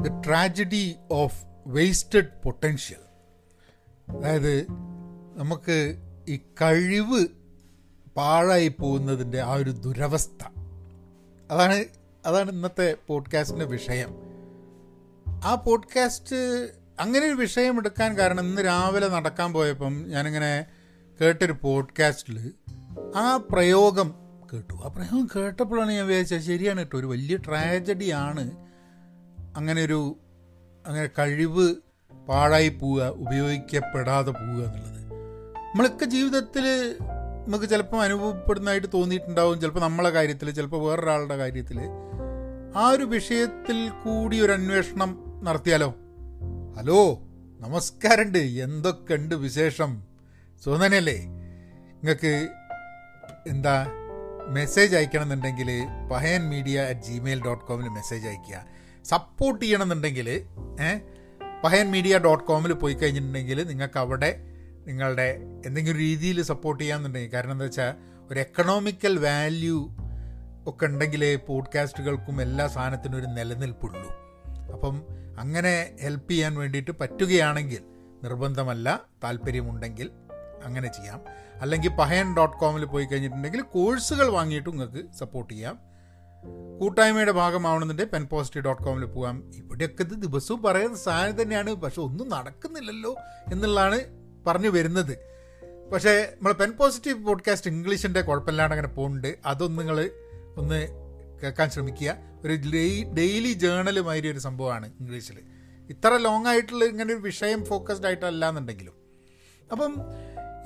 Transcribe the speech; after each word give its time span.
The 0.00 0.26
tragedy 0.26 0.96
of 1.10 1.44
wasted 1.66 2.42
potential 2.44 3.00
അതായത് 4.16 4.66
നമുക്ക് 5.36 5.96
ഈ 6.28 6.36
കഴിവ് 6.36 7.26
പാഴായി 8.16 8.68
പോകുന്നതിന്റെ 8.68 9.40
ആ 9.40 9.54
ഒരു 9.54 9.70
ദുരവസ്ഥ. 9.70 10.44
അതാണ് 11.50 11.84
അതാണ് 12.26 12.50
ഇന്നത്തെ 12.50 12.96
പോഡ്കാസ്റ്റിന്റെ 13.06 13.64
വിഷയം. 13.64 14.14
ആ 15.44 15.54
പോഡ്കാസ്റ്റ് 15.54 16.36
അങ്ങനെ 17.00 17.26
ഒരു 17.26 17.34
വിഷയം 17.34 17.76
എടുക്കാൻ 17.76 18.18
കാരണം 18.18 18.44
ഇന്ന് 18.44 18.64
രാവിലെ 18.64 19.08
നടക്കാൻ 19.08 19.52
പോയപ്പം 19.52 20.08
ഞാനിങ്ങനെ 20.08 20.66
കേട്ടൊരു 21.20 21.54
പോഡ്കാസ്റ്റിൽ 21.62 22.52
ആ 23.16 23.36
പ്രയോഗം 23.36 24.14
കേട്ടു. 24.52 24.74
ആ 24.74 24.88
പ്രയോഗം 24.88 25.28
കേട്ടപ്പോഴാണ് 25.36 25.92
ഞാൻ 25.92 26.06
വിചാരിച്ചത് 26.06 26.40
ശരിയാണ് 26.40 26.78
കേട്ടോ 26.78 26.98
ഒരു 26.98 27.06
വലിയ 27.06 27.36
ട്രാജഡിയാണ് 27.36 28.69
അങ്ങനെ 29.56 29.82
ഒരു 29.82 30.16
അങ്ങനെ 30.86 31.10
കഴിവ് 31.18 31.74
പാഴായി 32.28 32.68
പോവുക 32.68 33.02
ഉപയോഗിക്കപ്പെടാതെ 33.02 34.30
പോവുക 34.30 34.64
എന്നുള്ളത്. 34.64 35.12
നമ്മളൊക്കെ 35.56 36.04
ജീവിതത്തിൽ 36.04 36.64
നമുക്ക് 37.48 37.64
ചിലപ്പം 37.64 38.02
അനുഭവപ്പെടുന്നതായിട്ട് 38.02 38.88
തോന്നിയിട്ടുണ്ടാവും 38.94 39.60
ചിലപ്പോൾ 39.60 39.80
നമ്മളെ 39.80 40.10
കാര്യത്തിൽ 40.10 40.50
ചിലപ്പോൾ 40.50 40.88
വേറൊരാളുടെ 40.88 41.36
കാര്യത്തിൽ 41.36 41.78
ആ 42.76 42.88
ഒരു 42.88 43.04
വിഷയത്തിൽ 43.04 43.88
കൂടി 43.88 44.40
ഒരു 44.40 44.52
അന്വേഷണം 44.52 45.40
നടത്തിയാലോ? 45.44 45.94
ഹലോ 46.76 47.18
നമസ്കാരമുണ്ട് 47.60 48.38
എന്തൊക്കെയുണ്ട് 48.38 49.34
വിശേഷം? 49.34 50.04
സുഖനല്ലേ 50.64 51.18
നിങ്ങൾക്ക് 51.92 52.48
എന്താ 53.46 53.86
message 54.48 54.96
അയക്കണമെന്നുണ്ടെങ്കിൽ 54.96 55.70
Pahayan 56.12 56.48
media 56.48 56.80
at 56.80 57.00
Gmail 57.00 57.44
dot 57.44 57.64
കോമിൽ 57.64 57.88
message 57.88 58.26
അയയ്ക്കുക. 58.26 58.79
സപ്പോർട്ട് 59.10 59.64
ചെയ്യണമെന്നുണ്ടെങ്കിൽ 59.64 60.28
പഹയൻ 61.64 61.90
മീഡിയ 61.90 62.18
ഡോട്ട് 62.18 62.44
കോമിൽ 62.44 62.72
പോയി 62.72 62.94
കഴിഞ്ഞിട്ടുണ്ടെങ്കിൽ 62.94 63.68
നിങ്ങൾക്ക് 63.68 63.98
അവിടെ 63.98 64.30
നിങ്ങളുടെ 64.86 65.40
എന്തെങ്കിലും 65.66 65.98
രീതിയിൽ 65.98 66.42
സപ്പോർട്ട് 66.42 66.82
ചെയ്യാമെന്നുണ്ടെങ്കിൽ 66.82 67.32
കാരണം 67.34 67.52
എന്താ 67.52 67.64
വെച്ചാൽ 67.64 67.94
ഒരു 68.30 68.40
എക്കണോമിക്കൽ 68.40 69.18
വാല്യൂ 69.18 69.78
ഒക്കെ 70.66 70.86
ഉണ്ടെങ്കിലേ 70.86 71.34
പോഡ്കാസ്റ്റുകൾക്കും 71.34 72.42
എല്ലാ 72.42 72.66
സാധനത്തിനും 72.66 73.18
ഒരു 73.18 73.26
നിലനിൽപ്പുള്ളൂ. 73.26 74.08
അപ്പം 74.72 75.02
അങ്ങനെ 75.38 75.72
ഹെൽപ്പ് 76.02 76.30
ചെയ്യാൻ 76.30 76.54
വേണ്ടിയിട്ട് 76.54 76.90
പറ്റുകയാണെങ്കിൽ 76.90 77.82
നിർബന്ധമല്ല 78.22 79.00
താല്പര്യമുണ്ടെങ്കിൽ 79.24 80.10
അങ്ങനെ 80.64 80.88
ചെയ്യാം. 80.92 81.20
അല്ലെങ്കിൽ 81.60 81.90
പഹയൻ 81.90 82.36
ഡോട്ട് 82.36 82.56
കോമിൽ 82.56 82.84
പോയി 82.84 83.04
കഴിഞ്ഞിട്ടുണ്ടെങ്കിൽ 83.04 83.60
കോഴ്സുകൾ 83.60 84.28
വാങ്ങിയിട്ട് 84.28 84.70
നിങ്ങൾക്ക് 84.70 85.12
സപ്പോർട്ട് 85.18 85.54
ചെയ്യാം. 85.54 85.89
കൂട്ടായ്മയുടെ 86.80 87.32
ഭാഗമാവണമെന്നുണ്ട് 87.32 88.10
പെൻ 88.10 88.26
പോസിറ്റീവ് 88.26 88.64
ഡോട്ട് 88.64 88.82
കോമിൽ 88.82 89.04
പോകാം. 89.04 89.50
ഇവിടെയൊക്കെ 89.54 90.02
ഇത് 90.02 90.10
ദിവസവും 90.10 90.62
പറയുന്ന 90.62 90.96
സാധനം 90.96 91.42
തന്നെയാണ്. 91.42 91.74
പക്ഷെ 91.74 92.00
ഒന്നും 92.00 92.28
നടക്കുന്നില്ലല്ലോ 92.28 93.16
എന്നുള്ളതാണ് 93.52 94.00
പറഞ്ഞു 94.46 94.68
വരുന്നത്. 94.68 95.18
പക്ഷേ 95.92 96.32
നമ്മൾ 96.32 96.52
പെൻ 96.52 96.70
പോസിറ്റീവ് 96.70 97.24
പോഡ്കാസ്റ്റ് 97.24 97.70
ഇംഗ്ലീഷിന്റെ 97.70 98.20
കുഴപ്പമില്ലാണ്ട് 98.20 98.74
അങ്ങനെ 98.74 98.94
പോകുന്നുണ്ട് 98.94 99.36
അതൊന്നും 99.46 99.86
നിങ്ങൾ 99.86 100.10
ഒന്ന് 100.56 100.88
കേൾക്കാൻ 101.42 101.70
ശ്രമിക്കുക. 101.70 102.30
ഒരു 102.44 102.54
ഡെയിലി 103.14 103.52
ജേണൽ 103.52 104.00
മാതിരി 104.00 104.30
ഒരു 104.30 104.38
സംഭവമാണ് 104.38 104.92
ഇംഗ്ലീഷിൽ 105.00 105.38
ഇത്ര 105.90 106.16
ലോങ് 106.16 106.46
ആയിട്ടുള്ള 106.46 106.84
ഇങ്ങനെ 106.84 107.14
ഒരു 107.14 107.20
വിഷയം 107.20 107.64
ഫോക്കസ്ഡ് 107.64 108.06
ആയിട്ടല്ല 108.06 108.48
എന്നുണ്ടെങ്കിലും 108.48 108.92
അപ്പം 109.72 109.96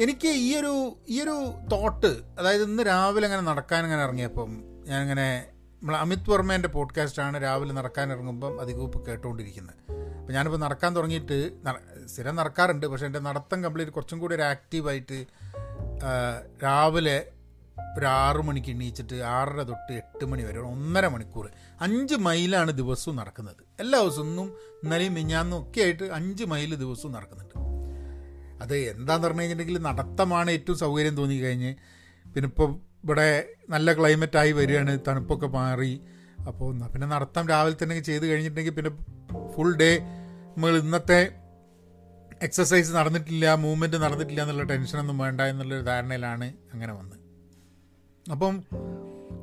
എനിക്ക് 0.00 0.28
ഈ 0.28 0.56
ഒരു 0.56 0.96
ഈ 1.08 1.20
ഒരു 1.20 1.54
തോട്ട് 1.72 2.20
അതായത് 2.38 2.62
ഇന്ന് 2.62 2.82
രാവിലെ 2.82 3.26
അങ്ങനെ 3.26 3.42
നടക്കാൻ 3.42 3.84
ഇങ്ങനെ 3.84 4.02
ഇറങ്ങിയപ്പം 4.02 4.62
ഞാനിങ്ങനെ 4.86 5.53
നമ്മൾ 5.84 5.96
അമിത് 5.96 6.30
വർമ്മേന്റെ 6.30 6.68
പോഡ്കാസ്റ്റാണ് 6.68 7.42
രാവിലെ 7.42 7.72
നടക്കാൻ 7.74 8.12
ഇറങ്ങുമ്പം 8.12 8.60
അധികവും 8.60 9.04
കേട്ടുകൊണ്ടിരിക്കുന്നത് 9.08 9.74
അപ്പോൾ 10.20 10.32
ഞാനിപ്പോൾ 10.32 10.58
നടക്കാൻ 10.58 10.96
തുടങ്ങിയിട്ട് 10.96 11.36
സ്ഥിരം 12.06 12.36
നടക്കാറുണ്ട്. 12.36 12.86
പക്ഷേ 12.86 13.06
എന്റെ 13.06 13.18
നടത്തം 13.18 13.64
കംപ്ലീറ്റ് 13.64 13.92
കുറച്ചും 13.92 14.18
കൂടി 14.18 14.34
ഒരു 14.34 14.42
ആക്റ്റീവായിട്ട് 14.42 15.26
രാവിലെ 16.62 17.32
ഒരു 17.98 18.06
ആറു 18.06 18.42
മണിക്ക് 18.42 18.70
എണീച്ചിട്ട് 18.70 19.14
ആറര 19.14 19.62
തൊട്ട് 19.62 19.92
എട്ട് 19.92 20.24
മണി 20.24 20.42
വരെ 20.42 20.60
ഒന്നര 20.60 21.06
മണിക്കൂർ 21.06 21.50
അഞ്ച് 21.80 22.14
മൈലാണ് 22.14 22.70
ദിവസവും 22.70 23.16
നടക്കുന്നത്. 23.16 23.62
എല്ലാ 23.80 24.00
ദിവസവും 24.00 24.28
ഇന്നും 24.28 24.48
ഇന്നലെയും 24.82 25.14
മിഞ്ഞാന്നും 25.14 25.58
ഒക്കെ 25.62 25.80
ആയിട്ട് 25.80 26.04
അഞ്ച് 26.04 26.44
മൈൽ 26.44 26.74
ദിവസവും 26.74 27.12
നടക്കുന്നുണ്ട്. 27.12 27.54
അത് 28.62 28.76
എന്താന്ന് 28.76 29.26
പറഞ്ഞു 29.26 29.40
കഴിഞ്ഞിട്ടുണ്ടെങ്കിൽ 29.40 29.82
നടത്തമാണ് 29.82 30.50
ഏറ്റവും 30.50 30.78
സൗകര്യം 30.78 31.16
തോന്നി 31.16 31.38
കഴിഞ്ഞ് 31.40 31.74
പിന്നെ 32.34 32.48
ഇപ്പോൾ 32.48 32.93
ഇവിടെ 33.04 33.44
നല്ല 33.70 33.98
ക്ലൈമറ്റായി 33.98 34.52
വരികയാണ് 34.52 34.98
തണുപ്പൊക്കെ 35.08 35.46
മാറി. 35.46 36.00
അപ്പോൾ 36.46 36.78
പിന്നെ 36.88 37.06
നടത്തം 37.06 37.48
രാവിലെ 37.48 37.76
തന്നെ 37.82 38.00
ചെയ്ത് 38.00 38.26
കഴിഞ്ഞിട്ടുണ്ടെങ്കിൽ 38.26 38.74
പിന്നെ 38.74 38.90
ഫുൾ 39.54 39.76
ഡേ 39.76 39.98
നമ്മൾ 40.56 40.78
ഇന്നത്തെ 40.78 41.32
എക്സസൈസ് 42.42 42.94
നടന്നിട്ടില്ല 42.94 43.54
മൂവ്മെന്റ് 43.54 43.96
നടന്നിട്ടില്ല 43.96 44.42
എന്നുള്ള 44.42 44.62
ടെൻഷനൊന്നും 44.62 45.18
വേണ്ട 45.18 45.40
എന്നുള്ളൊരു 45.40 45.82
ധാരണയിലാണ് 45.82 46.52
അങ്ങനെ 46.72 46.92
വന്നത്. 46.92 47.18
അപ്പം 48.32 48.62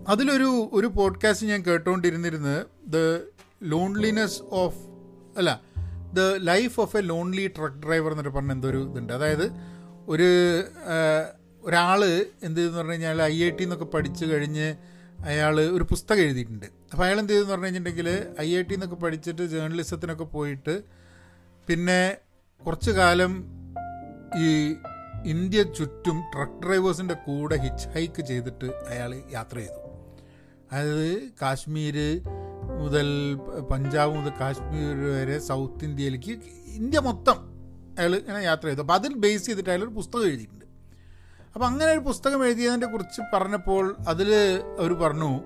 അതിലൊരു 0.07 0.69
ഒരു 0.73 0.87
പോഡ്കാസ്റ്റ് 0.87 1.47
ഞാൻ 1.47 1.61
കേട്ടുകൊണ്ടിരുന്നിരുന്നത് 1.61 2.67
ദ 2.93 2.97
ലോൺലിനെസ് 3.63 4.41
ഓഫ് 4.51 4.77
അല്ല 5.37 5.61
the 6.13 6.19
life 6.37 6.79
of 6.79 6.97
a 6.97 7.01
lonely 7.01 7.47
truck 7.47 7.75
driver 7.75 8.11
എന്നൊരു 8.11 8.29
പറഞ്ഞ 8.29 8.51
എന്തോ 8.51 8.69
ഒരു 8.69 8.91
ഇതുണ്ട്. 8.91 9.13
അതായത് 9.13 9.51
ഒരു 10.07 10.29
ഒരാൾ 11.67 12.01
എന്ത് 12.47 12.57
ചെയ്തെന്ന് 12.59 12.79
പറഞ്ഞു 12.79 12.93
കഴിഞ്ഞാൽ 12.93 13.21
ഐ 13.21 13.35
ഐ 13.47 13.49
ടി 13.57 13.63
എന്നൊക്കെ 13.63 13.87
പഠിച്ചു 13.95 14.25
കഴിഞ്ഞ് 14.25 14.67
അയാൾ 15.29 15.55
ഒരു 15.77 15.85
പുസ്തകം 15.91 16.23
എഴുതിയിട്ടുണ്ട്. 16.27 16.67
അപ്പോൾ 16.91 17.03
അയാൾ 17.05 17.17
എന്ത് 17.19 17.31
ചെയ്തെന്ന് 17.31 17.53
പറഞ്ഞു 17.53 17.67
കഴിഞ്ഞിട്ടുണ്ടെങ്കിൽ 17.67 18.09
ഐ 18.45 18.47
ഐ 18.59 18.61
ടി 18.69 18.73
എന്നൊക്കെ 18.73 18.97
പഠിച്ചിട്ട് 19.03 19.43
ജേർണലിസത്തിനൊക്കെ 19.53 20.27
പോയിട്ട് 20.35 20.75
പിന്നെ 21.67 22.01
കുറച്ച് 22.61 22.91
കാലം 22.91 23.33
ഈ 24.45 24.47
ഇന്ത്യ 25.33 25.61
ചുറ്റും 25.77 26.17
ട്രക്ക് 26.33 26.59
ഡ്രൈവേഴ്സിന്റെ 26.63 27.15
കൂടെ 27.25 27.55
ഹിച്ച് 27.63 27.87
ഹൈക്ക് 27.95 28.21
ചെയ്തിട്ട് 28.29 28.67
അയാൾ 28.91 29.11
യാത്ര 29.35 29.55
ചെയ്തു. 29.63 29.79
അതായത് 30.71 31.09
കാശ്മീർ 31.41 31.97
മുതൽ 32.81 33.07
പഞ്ചാബ് 33.71 34.11
മുതൽ 34.17 34.33
കാശ്മീർ 34.41 34.97
വരെ 35.15 35.37
സൗത്ത് 35.49 35.85
ഇന്ത്യയിലേക്ക് 35.89 36.33
ഇന്ത്യ 36.79 36.99
മൊത്തം 37.09 37.37
അയാൾ 37.97 38.13
ഇങ്ങനെ 38.15 38.41
യാത്ര 38.49 38.65
ചെയ്തു. 38.69 38.83
അപ്പോൾ 38.85 38.97
അതിൽ 38.99 39.13
ബേസ് 39.23 39.45
ചെയ്തിട്ട് 39.47 39.83
ഒരു 39.87 39.93
പുസ്തകം 39.99 40.27
എഴുതിയിട്ടുണ്ട്. 40.31 40.60
അപ്പോൾ 41.55 41.65
അങ്ങനെ 41.65 41.91
ഒരു 41.91 41.99
പുസ്തകം 41.99 42.45
എഴുതിയതിനെ 42.45 42.87
കുറിച്ച് 42.87 43.21
പറഞ്ഞപ്പോൾ 43.33 43.95
അതിൽ 44.07 44.33
അവർ 44.79 44.93
പറഞ്ഞു 44.93 45.39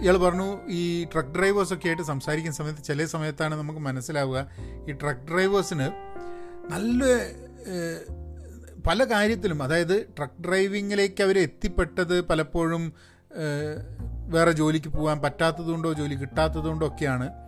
ഇയാൾ 0.00 0.16
പറഞ്ഞു 0.16 0.58
ഈ 0.68 1.04
ട്രക്ക് 1.04 1.28
ഡ്രൈവേഴ്സൊക്കെ 1.28 1.88
ആയിട്ട് 1.88 2.02
സംസാരിക്കുന്ന 2.02 2.56
സമയത്ത് 2.56 2.82
ചില 2.82 3.04
സമയത്താണ് 3.04 3.54
നമുക്ക് 3.54 3.78
മനസ്സിലാവുക 3.78 4.46
ഈ 4.88 4.92
ട്രക്ക് 4.92 5.32
ഡ്രൈവേഴ്സിന് 5.32 5.90
നല്ല 6.70 7.04
പല 8.86 9.04
കാര്യത്തിലും 9.04 9.62
അതായത് 9.62 10.06
ട്രക്ക് 10.18 10.48
ഡ്രൈവിങ്ങിലേക്ക് 10.48 11.22
അവർ 11.22 11.38
എത്തിപ്പെട്ടത് 11.38 12.20
പലപ്പോഴും 12.20 12.92
വേറെ 14.28 14.52
ജോലിക്ക് 14.52 14.88
പോകാൻ 14.88 15.18
പറ്റാത്തതുകൊണ്ടോ 15.20 15.92
ജോലി 15.92 16.14
കിട്ടാത്തതുകൊണ്ടോ 16.14 16.86
ഒക്കെയാണ്. 16.86 17.41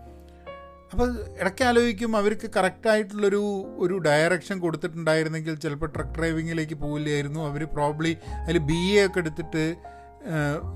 അപ്പോൾ 0.94 1.10
ഇടയ്ക്ക് 1.40 1.64
ആലോചിക്കും 1.64 2.16
അവർക്ക് 2.16 2.50
കറക്റ്റായിട്ടുള്ളൊരു 2.56 3.42
ഒരു 3.78 3.94
ഡയറക്ഷൻ 3.94 4.58
കൊടുത്തിട്ടുണ്ടായിരുന്നെങ്കിൽ 4.58 5.54
ചിലപ്പോൾ 5.54 5.86
ട്രക്ക് 5.86 6.10
ഡ്രൈവിങ്ങിലേക്ക് 6.10 6.74
പോവില്ലായിരുന്നു. 6.74 7.40
അവർ 7.48 7.64
പ്രോബ്ലി 7.64 8.16
അതിൽ 8.42 8.58
ബി 8.58 8.80
എ 8.92 9.06
ഒക്കെ 9.06 9.18
എടുത്തിട്ട് 9.18 9.76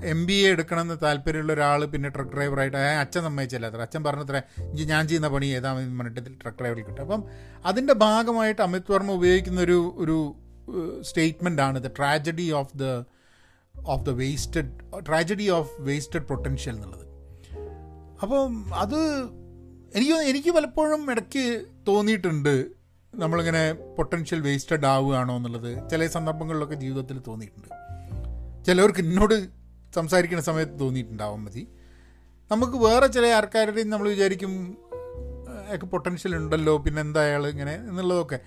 എം 0.03 0.25
ബി 0.25 0.33
എ 0.33 0.49
എടുക്കണമെന്ന് 0.49 0.97
താല്പര്യമുള്ള 1.03 1.53
ഒരാൾ 1.53 1.85
പിന്നെ 1.85 2.09
ട്രക്ക് 2.09 2.31
ഡ്രൈവറായിട്ട് 2.31 2.77
അച്ഛൻ 2.77 3.21
സമ്മതിച്ചില്ല 3.23 3.65
അത്ര. 3.65 3.81
അച്ഛൻ 3.81 4.03
പറഞ്ഞത്ര 4.03 4.41
ഞാൻ 4.73 5.07
ചെയ്യുന്ന 5.07 5.27
പണി 5.27 5.45
ഏതാ? 5.45 5.73
പറഞ്ഞിട്ട് 5.73 6.41
ട്രക്ക് 6.43 6.59
ഡ്രൈവറിൽ 6.61 6.83
കിട്ടും. 6.83 7.01
അപ്പം 7.01 7.23
അതിന്റെ 7.65 7.93
ഭാഗമായിട്ട് 7.93 8.61
അമിത് 8.61 8.91
വർമ്മ 8.91 9.11
ഉപയോഗിക്കുന്ന 9.11 9.61
ഒരു 9.61 9.95
ഒരു 9.97 10.35
സ്റ്റേറ്റ്മെന്റ് 11.01 11.61
ആണ്. 11.61 11.83
The 11.83 11.87
tragedy 11.87 12.51
of 12.51 12.77
the 12.77 12.83
of 13.87 14.05
the 14.05 14.09
wasted 14.09 14.71
tragedy 15.07 15.49
of 15.49 15.81
wasted 15.81 16.21
potential 16.21 16.75
എന്നുള്ളത്. 16.75 17.05
അപ്പം 18.21 18.75
അത് 18.75 18.99
എനിക്ക് 19.95 20.13
എനിക്ക് 20.13 20.51
പലപ്പോഴും 20.51 21.11
ഇടയ്ക്ക് 21.11 21.65
തോന്നിയിട്ടുണ്ട് 21.87 22.65
നമ്മളിങ്ങനെ 23.13 23.73
പൊട്ടൻഷ്യൽ 23.73 24.39
വേസ്റ്റഡ് 24.41 24.85
ആവുകയാണോ 24.85 25.35
എന്നുള്ളത്. 25.37 25.89
ചില 25.89 26.07
സന്ദർഭങ്ങളിലൊക്കെ 26.07 26.75
ജീവിതത്തിൽ 26.75 27.21
തോന്നിയിട്ടുണ്ട്. 27.27 27.69
ചിലവർക്ക് 28.67 28.99
എന്നോട് 28.99 29.35
സംസാരിക്കുന്ന 29.95 30.43
സമയത്ത് 30.43 30.79
തോന്നിയിട്ടുണ്ടാവാൻ 30.79 31.39
മതി. 31.43 31.67
നമുക്ക് 32.51 32.77
വേറെ 32.77 33.07
ചില 33.07 33.25
ആൾക്കാരുടെയും 33.27 33.89
നമ്മൾ 33.89 34.07
വിചാരിക്കും 34.09 34.53
ഒക്കെ 35.75 35.85
പൊട്ടൻഷ്യൽ 35.85 36.35
ഉണ്ടല്ലോ 36.35 36.77
പിന്നെ 36.77 37.01
എന്താ 37.01 37.21
അയാൾ 37.21 37.47
ഇങ്ങനെ 37.47 37.73
എന്നുള്ളതൊക്കെ. 37.73 38.39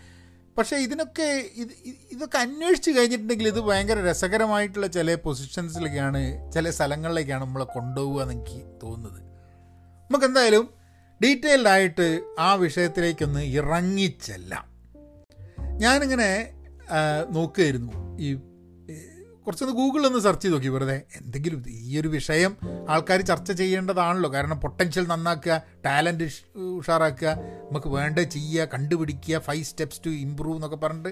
പക്ഷേ 0.59 0.77
ഇതിനൊക്കെ 0.77 1.51
ഇത് 1.55 1.73
ഇതൊക്കെ 2.13 2.39
അന്വേഷിച്ച് 2.39 2.91
കഴിഞ്ഞിട്ടുണ്ടെങ്കിൽ 2.91 3.49
ഇത് 3.49 3.61
ഭയങ്കര 3.61 3.99
രസകരമായിട്ടുള്ള 4.11 4.87
ചില 4.87 5.15
പൊസിഷൻസിലേക്കാണ് 5.15 6.53
ചില 6.53 6.71
സ്ഥലങ്ങളിലേക്കാണ് 6.71 7.43
നമ്മളെ 7.45 7.65
കൊണ്ടുപോകുക 7.65 8.23
എന്ന് 8.23 8.35
എനിക്ക് 8.35 8.61
തോന്നുന്നത്. 8.83 9.21
നമുക്ക് 10.11 10.25
എന്തായാലും 10.25 10.82
ഡീറ്റെയിൽഡ് 11.23 11.69
ആയിട്ട് 11.69 12.07
ആ 12.39 12.55
വിഷയത്തിലേക്കൊന്ന് 12.55 13.41
ഇറങ്ങിച്ചെല്ലാം. 13.41 14.65
ഞാനിങ്ങനെ 15.79 16.31
നോക്കുകയായിരുന്നു. 17.31 17.93
ഈ 18.21 18.29
കുറച്ചൊന്ന് 19.45 19.75
ഗൂഗിളിൽ 19.75 20.07
ഒന്ന് 20.07 20.19
സെർച്ച് 20.19 20.43
ചെയ്ത് 20.43 20.55
നോക്കി. 20.55 20.69
വെറുതെ 20.69 21.03
എന്തെങ്കിലും 21.21 21.65
ഈ 21.69 22.01
ഒരു 22.01 22.09
വിഷയം 22.09 22.57
ആൾക്കാർ 22.89 23.21
ചർച്ച 23.21 23.53
ചെയ്യേണ്ടതാണല്ലോ. 23.53 24.33
കാരണം 24.33 24.61
പൊട്ടൻഷ്യൽ 24.61 25.07
നന്നാക്കുക 25.07 25.63
ടാലന്റ് 25.85 26.29
ഉഷാറാക്കുക 26.59 27.29
നമുക്ക് 27.69 27.87
വേണ്ട 27.87 28.19
ചെയ്യുക 28.19 28.69
കണ്ടുപിടിക്കുക 28.75 29.39
ഫൈവ് 29.39 29.65
സ്റ്റെപ്സ് 29.65 30.01
ടു 30.07 30.11
ഇമ്പ്രൂവ് 30.11 30.57
എന്നൊക്കെ 30.57 30.77
പറഞ്ഞിട്ട് 30.77 31.09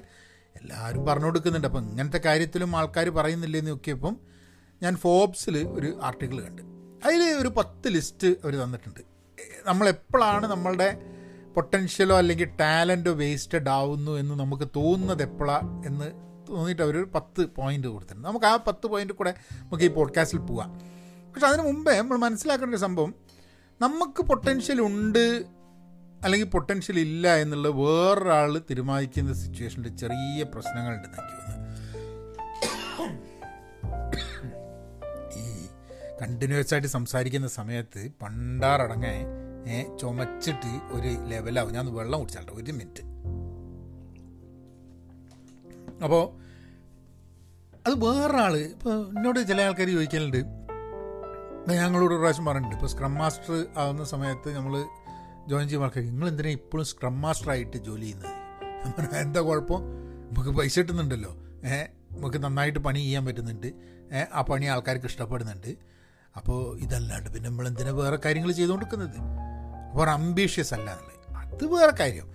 എല്ലാവരും 0.61 1.07
പറഞ്ഞു 1.07 1.25
കൊടുക്കുന്നുണ്ട്. 1.25 1.69
അപ്പം 1.69 1.91
ഇങ്ങനത്തെ 1.91 2.19
കാര്യത്തിലും 2.19 2.77
ആൾക്കാർ 2.77 3.09
പറയുന്നില്ലെന്ന് 3.09 3.71
നോക്കിയപ്പം 3.71 4.17
ഞാൻ 4.83 4.97
ഫോബ്സിൽ 4.97 5.59
ഒരു 5.59 6.01
ആർട്ടിക്കിൾ 6.03 6.41
കണ്ട്. 6.41 6.63
അതിൽ 7.07 7.23
ഒരു 7.43 7.49
പത്ത് 7.49 7.89
ലിസ്റ്റ് 7.89 8.29
അവർ 8.29 8.55
തന്നിട്ടുണ്ട്. 8.55 9.10
നമ്മളെപ്പോഴാണ് 9.67 10.47
നമ്മളുടെ 10.47 11.03
പൊട്ടൻഷ്യലോ 11.55 12.19
അല്ലെങ്കിൽ 12.19 12.57
ടാലന്റോ 12.61 13.13
വേസ്റ്റഡ് 13.13 13.69
ആവുന്നു 13.69 14.13
എന്ന് 14.13 14.35
നമുക്ക് 14.35 14.69
തോന്നുന്നത് 14.77 15.23
എപ്പോഴാണ് 15.23 15.87
എന്ന് 15.87 16.11
തോന്നിയിട്ട് 16.49 16.83
അവർ 16.83 17.05
പത്ത് 17.05 17.47
പോയിന്റ് 17.57 17.87
കൊടുത്തിട്ടുണ്ട്. 17.87 18.29
നമുക്ക് 18.29 18.47
ആ 18.47 18.57
പത്ത് 18.57 18.87
പോയിന്റ് 18.87 19.13
കൂടെ 19.13 19.35
നമുക്ക് 19.61 19.85
ഈ 19.85 19.89
പോഡ്കാസ്റ്റിൽ 19.89 20.39
പോവാം. 20.39 20.71
പക്ഷെ 21.33 21.47
അതിന് 21.47 21.63
മുമ്പേ 21.63 21.99
നമ്മൾ 21.99 22.17
മനസ്സിലാക്കേണ്ട 22.17 22.75
ഒരു 22.75 22.81
സംഭവം 22.81 23.15
നമുക്ക് 23.81 24.23
പൊട്ടൻഷ്യൽ 24.23 24.81
ഉണ്ട് 24.81 25.45
അല്ലെങ്കിൽ 26.25 26.49
പൊട്ടൻഷ്യൽ 26.49 26.99
ഇല്ല 26.99 27.37
എന്നുള്ളത് 27.37 27.73
വേറൊരാൾ 27.75 28.59
തീരുമാനിക്കുന്ന 28.59 29.33
സിറ്റുവേഷനിൽ 29.33 29.97
ചെറിയ 29.97 30.43
പ്രശ്നങ്ങളുണ്ട്. 30.43 31.09
എനിക്ക് 31.09 31.40
കണ്ടിന്യൂസ് 36.23 36.75
ആയിട്ട് 36.75 36.91
സംസാരിക്കുന്ന 36.97 37.49
സമയത്ത് 37.59 38.03
പണ്ടാറടങ്ങെ 38.23 39.15
ചുമച്ചിട്ട് 40.01 40.73
ഒരു 40.97 41.11
ലെവലാവും. 41.31 41.73
ഞാൻ 41.77 41.87
വെള്ളം 41.99 42.19
കുടിച്ചാലോ 42.21 42.55
ഒരു 42.61 42.73
മിനിറ്റ്. 42.79 43.03
അപ്പോൾ 46.05 46.23
അത് 47.87 47.95
വേറൊരാൾ 48.05 48.55
ഇപ്പോൾ 48.57 48.95
എന്നോട് 49.17 49.39
ചില 49.49 49.61
ആൾക്കാർ 49.67 49.89
ചോദിക്കലുണ്ട്. 49.97 50.41
ഞങ്ങളോട് 51.81 52.13
ഒരു 52.15 52.21
പ്രാവശ്യം 52.21 52.47
പറഞ്ഞിട്ടുണ്ട് 52.47 52.77
ഇപ്പോൾ 52.77 52.91
സ്ക്രം 52.93 53.15
മാസ്റ്റർ 53.15 53.67
ആവുന്ന 53.77 54.05
സമയത്ത് 54.13 54.49
നമ്മൾ 54.57 54.75
ജോയിൻ 55.51 55.67
ചെയ്യുമ്പോൾ 55.67 55.87
ആൾക്കാർ 55.87 56.05
നിങ്ങൾ 56.05 56.29
എന്തിനാണ് 56.29 56.55
ഇപ്പോഴും 56.61 56.87
സ്ക്രം 56.87 57.15
മാസ്റ്റർ 57.25 57.51
ആയിട്ട് 57.51 57.77
ജോലി 57.77 58.07
ചെയ്യുന്നത്? 58.07 58.35
എന്താ 59.25 59.41
കുഴപ്പം? 59.49 59.83
നമുക്ക് 60.29 60.51
പൈസ 60.59 60.75
കിട്ടുന്നുണ്ടല്ലോ 60.79 61.33
നമുക്ക് 62.15 62.39
നന്നായിട്ട് 62.45 62.81
പണി 62.87 62.99
ചെയ്യാൻ 62.99 63.25
പറ്റുന്നുണ്ട് 63.27 63.69
ആ 64.33 64.43
പണി 64.51 64.67
ആൾക്കാർക്ക് 64.75 65.07
ഇഷ്ടപ്പെടുന്നുണ്ട്. 65.07 65.71
അപ്പോൾ 66.37 66.79
ഇതല്ലാണ്ട് 66.79 67.31
പിന്നെ 67.31 67.51
നമ്മൾ 67.51 67.69
എന്തിനാ 67.69 67.91
വേറെ 67.91 68.19
കാര്യങ്ങൾ 68.25 68.53
ചെയ്തുകൊണ്ടിരിക്കുന്നത്? 68.53 69.17
അപ്പോൾ 69.91 70.11
അംബീഷ്യസ് 70.11 70.75
അല്ല 70.75 70.91
എന്നുള്ളത് 70.91 71.55
അത് 71.55 71.67
വേറെ 71.67 71.93
കാര്യം. 72.01 72.29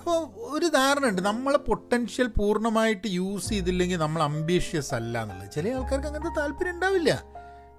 അപ്പോൾ 0.00 0.18
ഒരു 0.36 0.66
ധാരണ 0.66 1.06
ഉണ്ട്. 1.08 1.22
നമ്മളെ 1.22 1.58
പൊട്ടൻഷ്യൽ 1.58 2.26
പൂർണമായിട്ട് 2.26 3.06
യൂസ് 3.06 3.48
ചെയ്തില്ലെങ്കിൽ 3.48 3.96
നമ്മൾ 3.96 4.22
അംബീഷ്യസ് 4.22 4.94
അല്ല 4.94 5.22
എന്നുള്ളത്. 5.22 5.50
ചില 5.50 5.68
ആൾക്കാർക്ക് 5.68 6.06
അങ്ങനത്തെ 6.06 6.40
താല്പര്യം 6.40 6.74
ഉണ്ടാവില്ല. 6.74 7.24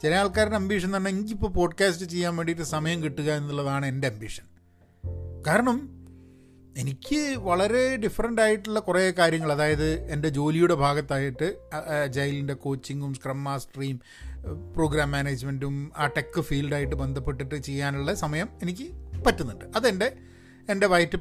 ചില 0.02 0.16
ആൾക്കാരുടെ 0.16 0.56
അംബീഷൻ 0.56 0.88
എന്ന് 0.88 0.98
പറഞ്ഞാൽ 0.98 1.12
എനിക്കിപ്പോൾ 1.12 1.48
പോഡ്കാസ്റ്റ് 1.48 2.06
ചെയ്യാൻ 2.06 2.36
വേണ്ടിയിട്ട് 2.36 2.64
സമയം 2.64 3.04
കിട്ടുക 3.04 3.32
എന്നുള്ളതാണ് 3.32 3.86
എന്റെ 3.86 4.08
അംബീഷൻ 4.08 4.44
കാരണം 5.48 6.02
എനിക്ക് 6.78 7.38
വളരെ 7.38 7.98
ഡിഫറെന്റ് 7.98 8.42
ആയിട്ടുള്ള 8.42 8.80
കുറേ 8.80 9.12
കാര്യങ്ങൾ 9.12 9.52
അതായത് 9.52 9.94
എന്റെ 9.94 10.30
ജോലിയുടെ 10.30 10.74
ഭാഗത്തായിട്ട് 10.74 11.48
ജയിലിന്റെ 12.10 12.54
കോച്ചിങ്ങും 12.54 13.14
സ്ക്രം 13.14 13.44
മാസ്റ്ററിയും 13.44 14.02
പ്രോഗ്രാം 14.76 15.12
മാനേജ്മെന്റും 15.12 15.92
ആ 15.98 16.08
ടെക് 16.08 16.42
ഫീൽഡായിട്ട് 16.42 16.96
ബന്ധപ്പെട്ടിട്ട് 16.96 17.56
ചെയ്യാനുള്ള 17.56 18.14
സമയം 18.14 18.50
എനിക്ക് 18.64 18.92
പറ്റുന്നുണ്ട്. 19.28 19.66
അതെന്റെ 19.76 20.14
എന്റെ 20.70 20.88
വയറ്റ് 20.88 21.18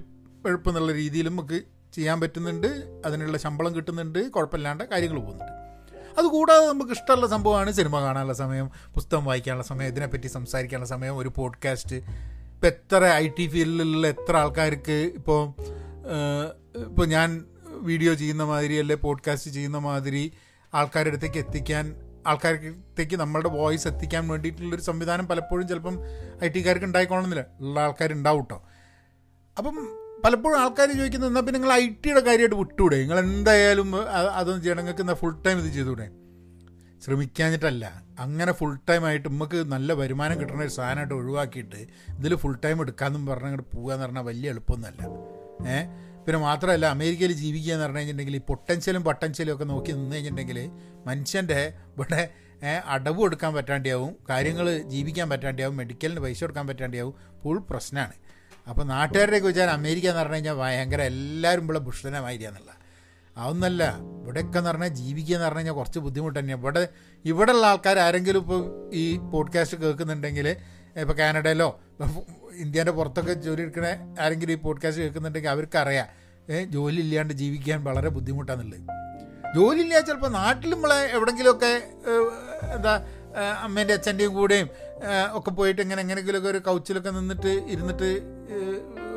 എഴുപ്പെന്നുള്ള 0.46 0.92
രീതിയിലും 0.92 1.36
നമുക്ക് 1.36 1.62
ചെയ്യാൻ 1.92 2.20
പറ്റുന്നുണ്ട്. 2.20 3.00
അതിനുള്ള 3.06 3.38
ശമ്പളം 3.38 3.74
കിട്ടുന്നുണ്ട്. 3.74 4.28
കുഴപ്പമില്ലാണ്ട് 4.28 4.84
കാര്യങ്ങൾ 4.84 5.20
പോകുന്നുണ്ട്. 5.20 5.52
അതുകൂടാതെ 6.18 6.66
നമുക്ക് 6.66 6.90
ഇഷ്ടമുള്ള 6.90 7.26
സംഭവമാണ് 7.26 7.72
സിനിമ 7.72 8.00
കാണാനുള്ള 8.00 8.32
സമയം 8.32 8.70
പുസ്തകം 8.94 9.24
വായിക്കാനുള്ള 9.24 9.64
സമയം 9.64 9.88
ഇതിനെപ്പറ്റി 9.88 10.26
സംസാരിക്കാനുള്ള 10.26 10.88
സമയം 10.88 11.16
ഒരു 11.16 11.32
പോഡ്കാസ്റ്റ്. 11.36 11.96
ഇപ്പം 11.96 12.68
എത്ര 12.68 13.04
ഐ 13.04 13.28
ടി 13.28 13.46
ഫീൽഡിലുള്ള 13.46 14.06
എത്ര 14.06 14.36
ആൾക്കാർക്ക് 14.36 15.12
ഇപ്പോൾ 15.14 15.54
ഇപ്പോൾ 16.76 17.06
ഞാൻ 17.06 17.44
വീഡിയോ 17.66 18.14
ചെയ്യുന്ന 18.14 18.44
മാതിരി 18.44 18.74
അല്ലെ 18.74 18.96
പോഡ്കാസ്റ്റ് 18.96 19.50
ചെയ്യുന്ന 19.50 19.78
മാതിരി 19.78 20.32
ആൾക്കാരുടെ 20.74 21.10
അടുത്തേക്ക് 21.10 21.38
എത്തിക്കാൻ 21.38 21.96
ആൾക്കാർക്ക് 22.26 23.16
നമ്മളുടെ 23.16 23.48
വോയിസ് 23.48 23.88
എത്തിക്കാൻ 23.88 24.28
വേണ്ടിയിട്ടുള്ളൊരു 24.28 24.82
സംവിധാനം 24.82 25.28
പലപ്പോഴും 25.28 25.68
ചിലപ്പം 25.68 25.96
ഐ 26.44 26.48
ടിക്കാർക്ക് 26.48 26.84
ഉണ്ടായിക്കോളണമെന്നില്ല. 26.84 27.46
ഉള്ള 27.60 27.80
ആൾക്കാരുണ്ടാവും 27.80 28.42
കേട്ടോ 28.42 28.58
അപ്പം 29.58 29.76
പലപ്പോഴും 30.24 30.60
ആൾക്കാർ 30.60 30.92
ചോദിക്കുന്നത് 30.92 31.30
എന്നാൽ 31.30 31.40
പിന്നെ 31.40 31.60
നിങ്ങൾ 31.60 31.72
ഐ 31.72 31.88
ടിയുടെ 31.88 32.20
കാര്യമായിട്ട് 32.20 32.56
വിട്ടുകൂടെ 32.56 32.96
നിങ്ങൾ 32.96 33.18
എന്തായാലും 33.18 33.96
അതൊന്നും 34.34 34.62
ചെയ്യണം 34.62 34.80
നിങ്ങൾക്ക് 34.82 35.00
എന്നാൽ 35.00 35.14
ഫുൾ 35.14 35.42
ടൈം 35.46 35.58
ഇത് 35.58 35.72
ചെയ്തുകൂടെ? 35.72 36.10
ശ്രമിക്കാഞ്ഞിട്ടല്ല. 37.04 38.02
അങ്ങനെ 38.20 38.52
ഫുൾ 38.52 38.78
ടൈം 38.88 39.06
ആയിട്ട് 39.06 39.28
നമുക്ക് 39.28 39.56
നല്ല 39.56 39.92
വരുമാനം 39.92 40.40
കിട്ടുന്ന 40.40 40.62
ഒരു 40.62 40.70
സാധനമായിട്ട് 40.70 41.14
ഒഴിവാക്കിയിട്ട് 41.14 41.86
ഇതിൽ 42.18 42.36
ഫുൾ 42.36 42.56
ടൈം 42.64 42.80
എടുക്കാമെന്നും 42.80 43.26
പറഞ്ഞ് 43.26 43.46
അങ്ങോട്ട് 43.46 43.76
പോകുക 43.76 43.92
എന്ന് 43.92 44.06
പറഞ്ഞാൽ 44.06 44.22
വലിയ 44.22 44.50
എളുപ്പമൊന്നുമല്ല. 44.50 45.02
ഏഹ് 45.68 46.09
പിന്നെ 46.30 46.42
മാത്രമല്ല 46.46 46.86
അമേരിക്കയിൽ 46.94 47.32
ജീവിക്കുക 47.32 47.70
എന്ന് 47.72 47.84
പറഞ്ഞു 47.84 47.98
കഴിഞ്ഞിട്ടുണ്ടെങ്കിൽ 47.98 48.34
ഈ 48.38 48.42
പൊട്ടൻഷ്യലും 48.48 49.02
പൊട്ടൻഷ്യലും 49.06 49.52
ഒക്കെ 49.54 49.64
നോക്കി 49.70 49.92
നിന്ന് 49.92 50.16
കഴിഞ്ഞിട്ടുണ്ടെങ്കിൽ 50.16 50.58
മനുഷ്യന്റെ 51.06 51.56
ഇവിടെ 51.94 52.20
അടവ് 52.94 53.16
കൊടുക്കാൻ 53.16 53.54
പറ്റാണ്ടിയാവും 53.54 54.12
കാര്യങ്ങൾ 54.28 54.66
ജീവിക്കാൻ 54.92 55.26
പറ്റാണ്ടിയാവും 55.30 55.76
മെഡിക്കലിന് 55.76 56.20
പൈസ 56.24 56.40
കൊടുക്കാൻ 56.40 56.66
പറ്റാണ്ടിയാവും 56.68 57.14
ഫുൾ 57.42 57.58
പ്രശ്നമാണ്. 57.70 58.14
അപ്പോൾ 58.68 58.84
നാട്ടുകാരുടെയൊക്കെ 58.92 59.48
വെച്ചാൽ 59.48 59.70
അമേരിക്ക 59.70 60.06
എന്ന് 60.06 60.20
പറഞ്ഞു 60.20 60.36
കഴിഞ്ഞാൽ 60.36 60.54
ഭയങ്കര 60.54 61.00
എല്ലാവരും 61.12 61.64
ഇവിടെ 61.64 61.78
ബുഷനമായിരിക്കാന്നുള്ള 61.88 62.70
അതൊന്നല്ല 63.36 63.82
ഇവിടെയൊക്കെ 64.22 64.58
എന്ന് 64.58 64.70
പറഞ്ഞാൽ 64.70 64.94
ജീവിക്കുക 65.00 65.34
എന്ന് 65.34 65.46
പറഞ്ഞു 65.46 65.58
കഴിഞ്ഞാൽ 65.58 65.76
കുറച്ച് 65.80 65.98
ബുദ്ധിമുട്ട് 66.06 66.38
തന്നെയാണ്. 66.38 66.62
ഇവിടെ 66.62 66.88
ഇവിടെ 67.24 67.52
ഉള്ള 67.52 67.66
ആൾക്കാർ 67.72 67.98
ആരെങ്കിലും 68.06 68.42
ഇപ്പോൾ 68.46 68.62
ഈ 69.02 69.04
പോഡ്കാസ്റ്റ് 69.34 69.80
കേൾക്കുന്നുണ്ടെങ്കിൽ 69.84 70.48
ഇപ്പോൾ 71.02 71.16
കാനഡയിലോ 71.18 71.70
ഇന്ത്യന്റെ 72.62 72.92
പുറത്തൊക്കെ 72.92 73.34
ജോലി 73.48 73.62
എടുക്കുന്ന 73.66 73.90
ആരെങ്കിലും 74.20 74.52
ഈ 74.52 74.60
പോഡ്കാസ്റ്റ് 74.68 75.02
കേൾക്കുന്നുണ്ടെങ്കിൽ 75.02 75.48
അവർക്കറിയാം 75.48 76.19
ജോലി 76.74 77.00
ഇല്ലാണ്ട് 77.00 77.34
ജീവിക്കാൻ 77.34 77.84
വളരെ 77.84 78.08
ബുദ്ധിമുട്ടാണെന്നുള്ളത് 78.08 78.86
ജോലി 79.56 79.80
ഇല്ല 79.80 80.00
ചിലപ്പോൾ 80.00 80.28
നാട്ടിൽ 80.28 80.70
നമ്മളെ 80.70 80.98
എവിടെങ്കിലുമൊക്കെ 81.16 81.72
എന്താ 82.76 82.92
അമ്മേന്റെ 83.64 83.94
അച്ഛന്റെയും 83.94 84.34
കൂടെയും 84.34 84.68
ഒക്കെ 85.34 85.50
പോയിട്ട് 85.50 85.80
ഇങ്ങനെ 85.82 86.00
എങ്ങനെയെങ്കിലുമൊക്കെ 86.00 86.48
ഒരു 86.48 86.58
കൗച്ചിലൊക്കെ 86.58 87.10
നിന്നിട്ട് 87.10 87.52
ഇരുന്നിട്ട് 87.74 88.10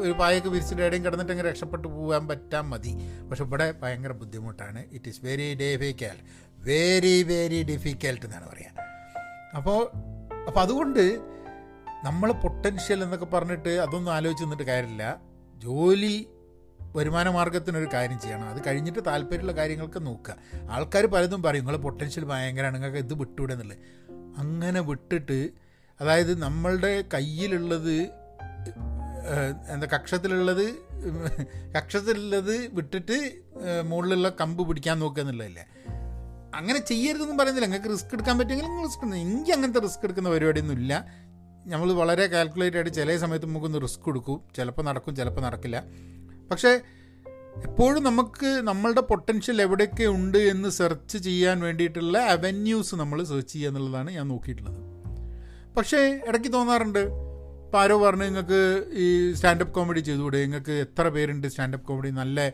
ഒരു 0.04 0.14
പായൊക്കെ 0.20 0.50
വിരിച്ചിട്ട് 0.50 0.82
എവിടെയും 0.82 1.04
കിടന്നിട്ട് 1.06 1.32
ഇങ്ങനെ 1.32 1.50
രക്ഷപ്പെട്ടു 1.50 1.88
പോകാൻ 1.88 2.28
പറ്റാൻ 2.28 2.66
മതി. 2.70 2.94
പക്ഷെ 3.30 3.44
ഇവിടെ 3.44 3.74
ഭയങ്കര 3.82 4.12
ബുദ്ധിമുട്ടാണ്. 4.12 4.82
It 4.92 5.10
is 5.10 5.22
very 5.26 5.54
difficult 5.62 6.24
very 6.70 7.24
very 7.24 7.64
difficult 7.64 8.26
എന്നാണ് 8.26 8.48
പറയുക 8.52 8.72
അപ്പോൾ 9.60 9.80
അപ്പോൾ 10.48 10.62
അതുകൊണ്ട് 10.62 11.04
നമ്മൾ 12.08 12.32
പൊട്ടൻഷ്യൽ 12.46 13.04
എന്നൊക്കെ 13.04 13.26
പറഞ്ഞിട്ട് 13.26 13.74
അതൊന്നും 13.86 14.14
ആലോചിച്ച് 14.14 14.44
നിന്നിട്ട് 14.44 14.64
കാര്യമില്ല. 14.64 15.06
ജോലി 15.58 16.16
വരുമാന 16.96 17.30
മാർഗത്തിനൊരു 17.30 17.88
കാര്യം 17.94 18.20
ചെയ്യണം. 18.20 18.48
അത് 18.50 18.60
കഴിഞ്ഞിട്ട് 18.68 19.00
താല്പര്യമുള്ള 19.08 19.52
കാര്യങ്ങൾക്ക് 19.52 20.06
നോക്കുക. 20.06 20.36
ആൾക്കാർ 20.70 21.06
പലതും 21.06 21.44
പറയും 21.44 21.62
നിങ്ങളെ 21.62 21.78
പൊട്ടൻഷ്യൽ 21.78 22.26
ഭയങ്കരമാണ് 22.26 22.76
നിങ്ങൾക്ക് 22.76 22.98
ഇത് 22.98 23.14
വിട്ടുവിടെ 23.14 23.54
എന്നുള്ളത്. 23.54 23.78
അങ്ങനെ 24.38 24.80
വിട്ടിട്ട് 24.82 25.40
അതായത് 26.02 26.42
നമ്മളുടെ 26.42 27.04
കയ്യിലുള്ളത് 27.14 27.96
എന്താ 29.74 29.88
കക്ഷത്തിലുള്ളത് 29.94 30.66
കക്ഷത്തിലുള്ളത് 31.78 32.56
വിട്ടിട്ട് 32.76 33.18
മുകളിലുള്ള 33.86 34.30
കമ്പ് 34.42 34.68
പിടിക്കാൻ 34.68 35.00
നോക്കുക 35.00 35.22
എന്നുള്ളതല്ലേ. 35.22 35.66
അങ്ങനെ 36.56 36.80
ചെയ്യരുതെന്നും 36.80 37.38
പറയുന്നില്ല. 37.38 37.68
നിങ്ങൾക്ക് 37.68 37.92
റിസ്ക് 37.92 38.14
എടുക്കാൻ 38.14 38.38
പറ്റുമെങ്കിൽ 38.40 38.66
നിങ്ങൾ 38.66 38.84
റിസ്ക് 38.84 39.00
എടുക്കുന്നത് 39.00 39.20
എനിക്ക് 39.20 39.52
അങ്ങനത്തെ 39.52 39.80
റിസ്ക് 39.80 40.04
എടുക്കുന്ന 40.04 40.30
പരിപാടിയൊന്നും 40.30 40.76
ഇല്ല. 40.76 40.94
നമ്മൾ 41.66 41.94
വളരെ 41.94 42.26
കാൽക്കുലേറ്റ് 42.28 42.78
ആയിട്ട് 42.78 42.94
ചില 42.94 43.16
സമയത്ത് 43.18 43.46
നമുക്കൊന്ന് 43.46 43.82
റിസ്ക് 43.82 44.08
എടുക്കും 44.08 44.42
ചിലപ്പോൾ 44.56 44.82
നടക്കും 44.82 45.16
ചിലപ്പോൾ 45.16 45.42
നടക്കില്ല. 45.42 45.78
പക്ഷേ 46.52 46.82
എപ്പോഴും 47.64 48.04
നമുക്ക് 48.04 48.46
നമ്മളുടെ 48.46 49.02
പൊട്ടൻഷ്യൽ 49.02 49.62
എവിടെയൊക്കെ 49.62 50.04
ഉണ്ട് 50.04 50.38
എന്ന് 50.38 50.70
സെർച്ച് 50.70 51.18
ചെയ്യാൻ 51.18 51.60
വേണ്ടിയിട്ടുള്ള 51.60 52.18
അവന്യൂസ് 52.18 52.96
നമ്മൾ 52.96 53.24
സെർച്ച് 53.24 53.54
ചെയ്യുക 53.54 53.70
എന്നുള്ളതാണ് 53.70 54.12
ഞാൻ 54.12 54.28
നോക്കിയിട്ടുള്ളത്. 54.28 54.80
പക്ഷേ 55.78 56.22
ഇടയ്ക്ക് 56.28 56.54
തോന്നാറുണ്ട്. 56.54 57.00
ഇപ്പോൾ 57.00 57.82
ആരോ 57.82 58.06
പറഞ്ഞു 58.06 58.24
നിങ്ങൾക്ക് 58.24 58.86
ഈ 58.94 59.34
സ്റ്റാൻഡപ്പ് 59.34 59.74
കോമഡി 59.74 60.00
ചെയ്തുകൂടെ? 60.00 60.42
നിങ്ങൾക്ക് 60.42 60.72
എത്ര 60.72 61.10
പേരുണ്ട് 61.10 61.48
സ്റ്റാൻഡപ്പ് 61.48 61.88
കോമഡി 61.88 62.10
നല്ല 62.10 62.54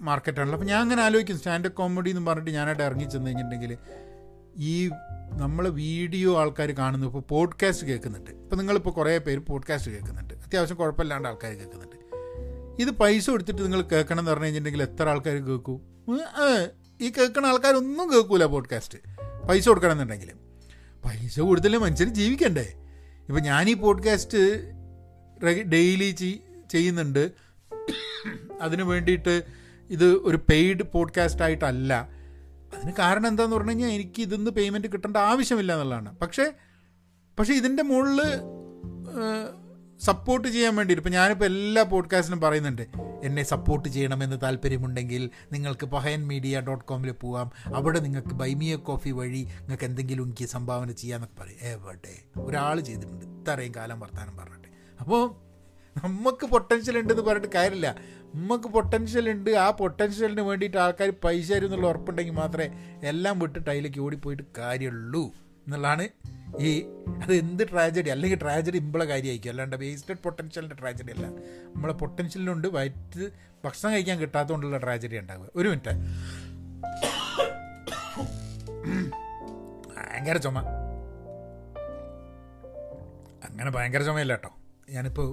മാർക്കറ്റാണല്ലോ 0.00 0.56
അപ്പോൾ 0.56 0.68
ഞാൻ 0.68 0.80
അങ്ങനെ 0.80 1.02
ആലോചിക്കും. 1.02 1.36
സ്റ്റാൻഡപ്പ് 1.36 1.78
കോമഡി 1.78 2.10
എന്ന് 2.10 2.26
പറഞ്ഞിട്ട് 2.26 2.50
ഞാനായിട്ട് 2.50 2.82
ഇറങ്ങി 2.82 3.04
ചെന്ന് 3.04 3.26
കഴിഞ്ഞിട്ടുണ്ടെങ്കിൽ 3.26 3.76
ഈ 4.56 4.90
നമ്മൾ 5.32 5.68
വീഡിയോ 5.68 6.38
ആൾക്കാർ 6.38 6.70
കാണുന്നു 6.70 7.06
ഇപ്പോൾ 7.06 7.22
പോഡ്കാസ്റ്റ് 7.28 7.86
കേൾക്കുന്നുണ്ട്. 7.86 8.30
ഇപ്പോൾ 8.30 8.56
നിങ്ങളിപ്പോൾ 8.56 8.90
കുറേ 8.90 9.18
പേര് 9.18 9.38
പോഡ്കാസ്റ്റ് 9.38 9.92
കേൾക്കുന്നുണ്ട്. 9.92 10.34
അത്യാവശ്യം 10.34 10.76
കുഴപ്പമില്ലാണ്ട് 10.76 11.28
ആൾക്കാർ 11.28 11.52
കേൾക്കുന്നുണ്ട്. 11.52 11.95
ഇത് 12.80 12.90
പൈസ 12.90 13.30
കൊടുത്തിട്ട് 13.30 13.62
നിങ്ങൾ 13.62 13.82
കേൾക്കണം 13.82 14.20
എന്ന് 14.20 14.30
പറഞ്ഞു 14.30 14.44
കഴിഞ്ഞിട്ടുണ്ടെങ്കിൽ 14.44 14.82
എത്ര 14.82 15.08
ആൾക്കാർ 15.08 15.36
കേൾക്കൂ? 15.36 15.74
ഈ 17.00 17.08
കേൾക്കുന്ന 17.10 17.46
ആൾക്കാരൊന്നും 17.46 18.12
കേൾക്കൂല 18.12 18.44
പോഡ്കാസ്റ്റ് 18.44 18.98
പൈസ 19.48 19.68
കൊടുക്കണം 19.68 19.92
എന്നുണ്ടെങ്കിൽ 19.92 20.30
പൈസ 21.04 21.40
കൊടുത്തില്ലേ 21.40 21.78
മനുഷ്യന് 21.78 22.14
ജീവിക്കണ്ടേ? 22.14 22.66
ഇപ്പം 23.28 23.42
ഞാൻ 23.42 23.68
ഈ 23.68 23.74
പോഡ്കാസ്റ്റ് 23.74 24.42
ഡെയിലി 25.68 26.10
ചെയ്യുന്നുണ്ട്. 26.70 27.32
അതിന് 28.60 28.82
വേണ്ടിയിട്ട് 28.82 29.42
ഇത് 29.90 30.04
ഒരു 30.04 30.36
പെയ്ഡ് 30.50 30.82
പോഡ്കാസ്റ്റ് 30.82 31.42
ആയിട്ടല്ല. 31.42 31.94
അതിന് 32.76 32.92
കാരണം 32.98 33.28
എന്താന്ന് 33.28 33.56
പറഞ്ഞു 33.56 33.70
കഴിഞ്ഞാൽ 33.70 33.88
എനിക്ക് 33.88 34.20
ഇതിന്ന് 34.22 34.50
പേയ്മെന്റ് 34.50 34.88
കിട്ടേണ്ട 34.92 35.16
ആവശ്യമില്ല 35.16 35.72
എന്നുള്ളതാണ്. 35.72 36.18
പക്ഷേ 36.18 36.52
പക്ഷേ 37.38 37.54
ഇതിന്റെ 37.54 37.82
മുകളിൽ 37.82 38.20
സപ്പോർട്ട് 40.00 40.48
ചെയ്യാൻ 40.48 40.76
വേണ്ടിയിട്ട്. 40.76 41.08
ഇപ്പോൾ 41.08 41.18
ഞാനിപ്പോൾ 41.18 41.44
എല്ലാ 41.44 41.82
പോഡ്കാസ്റ്റിനും 41.82 42.40
പറയുന്നുണ്ട്. 42.40 42.82
എന്നെ 43.24 43.42
സപ്പോർട്ട് 43.42 43.88
ചെയ്യണമെന്ന് 43.88 44.36
താല്പര്യമുണ്ടെങ്കിൽ 44.42 45.30
നിങ്ങൾക്ക് 45.52 45.86
പഹയൻ 45.86 46.26
മീഡിയ 46.26 46.60
ഡോട്ട് 46.60 46.84
കോമിൽ 46.84 47.10
പോവാം. 47.10 47.50
അവിടെ 47.76 47.98
നിങ്ങൾക്ക് 47.98 48.28
ബൈമിയ 48.28 48.76
കോഫി 48.76 49.10
വഴി 49.10 49.48
നിങ്ങൾക്ക് 49.60 49.84
എന്തെങ്കിലും 49.84 50.24
എനിക്ക് 50.24 50.46
സംഭാവന 50.46 50.90
ചെയ്യാമെന്നൊക്കെ 50.90 51.42
പറയും. 51.42 51.70
എവിടെ? 51.72 52.40
ഒരാൾ 52.40 52.80
ചെയ്തിട്ടുണ്ട്. 52.80 53.24
ഇത്രയും 53.24 53.74
കാലം 53.74 54.00
വർത്താനം 54.00 54.36
പറഞ്ഞിട്ട്. 54.36 54.68
അപ്പോൾ 55.00 55.46
നമുക്ക് 56.04 56.46
പൊട്ടൻഷ്യൽ 56.46 56.98
ഉണ്ടെന്ന് 56.98 57.22
പറഞ്ഞിട്ട് 57.22 57.52
കാര്യമില്ല. 57.54 57.96
നമുക്ക് 58.34 58.64
പൊട്ടൻഷ്യൽ 58.64 59.30
ഉണ്ട്. 59.30 59.50
ആ 59.50 59.70
പൊട്ടൻഷ്യലിന് 59.70 60.40
വേണ്ടിയിട്ട് 60.40 60.76
ആൾക്കാർ 60.76 61.12
പൈസ 61.24 61.52
തരും 61.52 61.66
എന്നുള്ള 61.66 61.86
ഉറപ്പുണ്ടെങ്കിൽ 61.86 62.32
മാത്രമേ 62.32 62.68
എല്ലാം 63.02 63.38
വിട്ടിട്ട് 63.38 63.70
അതിലേക്ക് 63.70 64.00
ഓടിപ്പോയിട്ട് 64.00 64.42
കാര്യമുള്ളൂ. 64.58 65.22
എന്നുള്ളതാണ് 65.66 66.08
ഈ 66.58 66.86
അത് 67.22 67.34
എന്ത് 67.34 67.68
ട്രാജഡി 67.70 68.08
അല്ലെങ്കിൽ 68.08 68.38
ട്രാജഡി 68.40 68.76
ഇമ്പിളെ 68.76 69.04
കാര്യമായിരിക്കും. 69.04 69.50
അല്ലാണ്ട് 69.50 69.76
വേസ്റ്റഡ് 69.76 70.16
പൊട്ടൻഷ്യലിന്റെ 70.16 70.76
ട്രാജഡി 70.76 71.12
അല്ല. 71.12 71.26
നമ്മളെ 71.74 71.92
പൊട്ടൻഷ്യലിനുണ്ട് 71.92 72.68
വയറ്റ് 72.68 73.30
ഭക്ഷണം 73.64 73.92
കഴിക്കാൻ 73.92 74.18
കിട്ടാത്തതുകൊണ്ടുള്ള 74.18 74.78
ട്രാജഡി 74.78 75.16
ഉണ്ടാവുക. 75.18 75.48
ഒരു 75.56 75.68
മിനിറ്റ് 75.68 75.90
ഭയങ്കര 79.96 80.36
ചുമ. 80.36 80.58
അങ്ങനെ 83.48 83.70
ഭയങ്കര 83.70 84.02
ചുമയല്ല 84.02 84.32
കേട്ടോ. 84.32 84.50
ഞാനിപ്പോൾ 84.90 85.28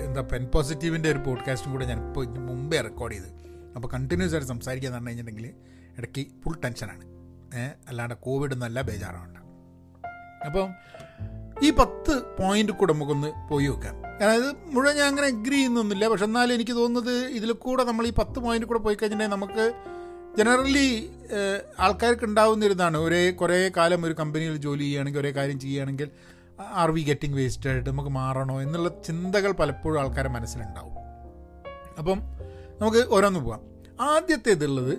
എന്താ 0.00 0.20
പെൻ 0.20 0.46
പോസിറ്റീവിന്റെ 0.54 1.10
ഒരു 1.10 1.18
പോഡ്കാസ്റ്റും 1.18 1.72
കൂടെ 1.72 1.84
ഞാനിപ്പോൾ 1.84 2.26
മുമ്പേ 2.26 2.80
റെക്കോർഡ് 2.80 3.14
ചെയ്ത്. 3.14 3.28
അപ്പോൾ 3.76 3.88
കണ്ടിന്യൂസ് 3.88 4.34
ആയിട്ട് 4.34 4.48
സംസാരിക്കുക 4.48 4.88
എന്ന് 4.88 4.96
പറഞ്ഞു 4.96 5.08
കഴിഞ്ഞിട്ടുണ്ടെങ്കിൽ 5.08 5.54
ഇടയ്ക്ക് 5.98 6.26
ഫുൾ 6.44 6.56
ടെൻഷനാണ് 6.64 7.04
അല്ലാണ്ട് 7.88 8.14
കോവിഡ് 8.14 8.52
എന്നല്ല 8.52 8.82
ബേജാറാവണ്ട. 8.82 9.39
അപ്പം 10.46 10.68
ഈ 11.62 11.70
പത്ത് 11.70 12.14
പോയിന്റ് 12.38 12.72
കൂടെ 12.72 12.92
നമുക്കൊന്ന് 12.92 13.48
പോയി 13.50 13.66
നോക്കാം. 13.66 13.94
അതായത് 14.22 14.50
മുഴുവൻ 14.64 14.96
ഞാൻ 14.96 15.06
അങ്ങനെ 15.06 15.26
അഗ്രി 15.26 15.54
ചെയ്യുന്നൊന്നുമില്ല. 15.54 16.08
പക്ഷെ 16.08 16.24
എന്നാലും 16.24 16.54
എനിക്ക് 16.54 16.72
തോന്നുന്നത് 16.72 17.16
ഇതിൽ 17.38 17.52
കൂടെ 17.52 17.84
നമ്മൾ 17.84 18.06
ഈ 18.06 18.12
പത്ത് 18.12 18.38
പോയിന്റ് 18.38 18.66
കൂടെ 18.66 18.78
പോയി 18.78 18.94
കഴിഞ്ഞിട്ടുണ്ടെങ്കിൽ 18.94 19.36
നമുക്ക് 19.36 19.72
ജനറലി 20.38 21.10
ആൾക്കാർക്ക് 21.80 22.24
ഉണ്ടാവുന്ന 22.24 22.66
ഒരു 22.66 22.98
ഒരേ 22.98 23.30
കുറേ 23.30 23.70
കാലം 23.76 24.04
ഒരു 24.06 24.12
കമ്പനിയിൽ 24.12 24.56
ജോലി 24.56 24.82
ചെയ്യുകയാണെങ്കിൽ 24.82 25.20
ഒരേ 25.20 25.30
കാര്യം 25.30 25.60
ചെയ്യുകയാണെങ്കിൽ 25.60 26.10
ആർ 26.60 26.90
വി 26.90 27.02
ഗെറ്റിംഗ് 27.02 27.36
വേസ്റ്റഡ് 27.36 27.88
നമുക്ക് 27.88 28.10
മാറണോ 28.10 28.62
എന്നുള്ള 28.62 28.88
ചിന്തകൾ 28.88 29.52
പലപ്പോഴും 29.52 30.00
ആൾക്കാരുടെ 30.00 30.32
മനസ്സിലുണ്ടാവും. 30.32 30.94
അപ്പം 31.98 32.20
നമുക്ക് 32.80 33.08
ഓരോന്ന് 33.08 33.40
പോവാം. 33.40 33.60
ആദ്യത്തേതുള്ളത് 34.00 34.98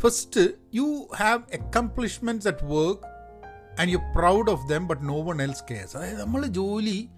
first 0.00 0.48
you 0.74 1.08
have 1.16 1.42
accomplishments 1.60 2.48
at 2.48 2.64
work 2.64 3.15
and 3.80 3.90
you 3.90 3.96
proud 3.96 4.50
of 4.50 4.68
them 4.68 4.86
but 4.86 5.08
no 5.08 5.22
one 5.22 5.42
else 5.42 5.64
cares 5.70 5.96
അതായത് 5.96 6.20
നമ്മൾ 6.20 6.46
ജോലി 6.46 7.08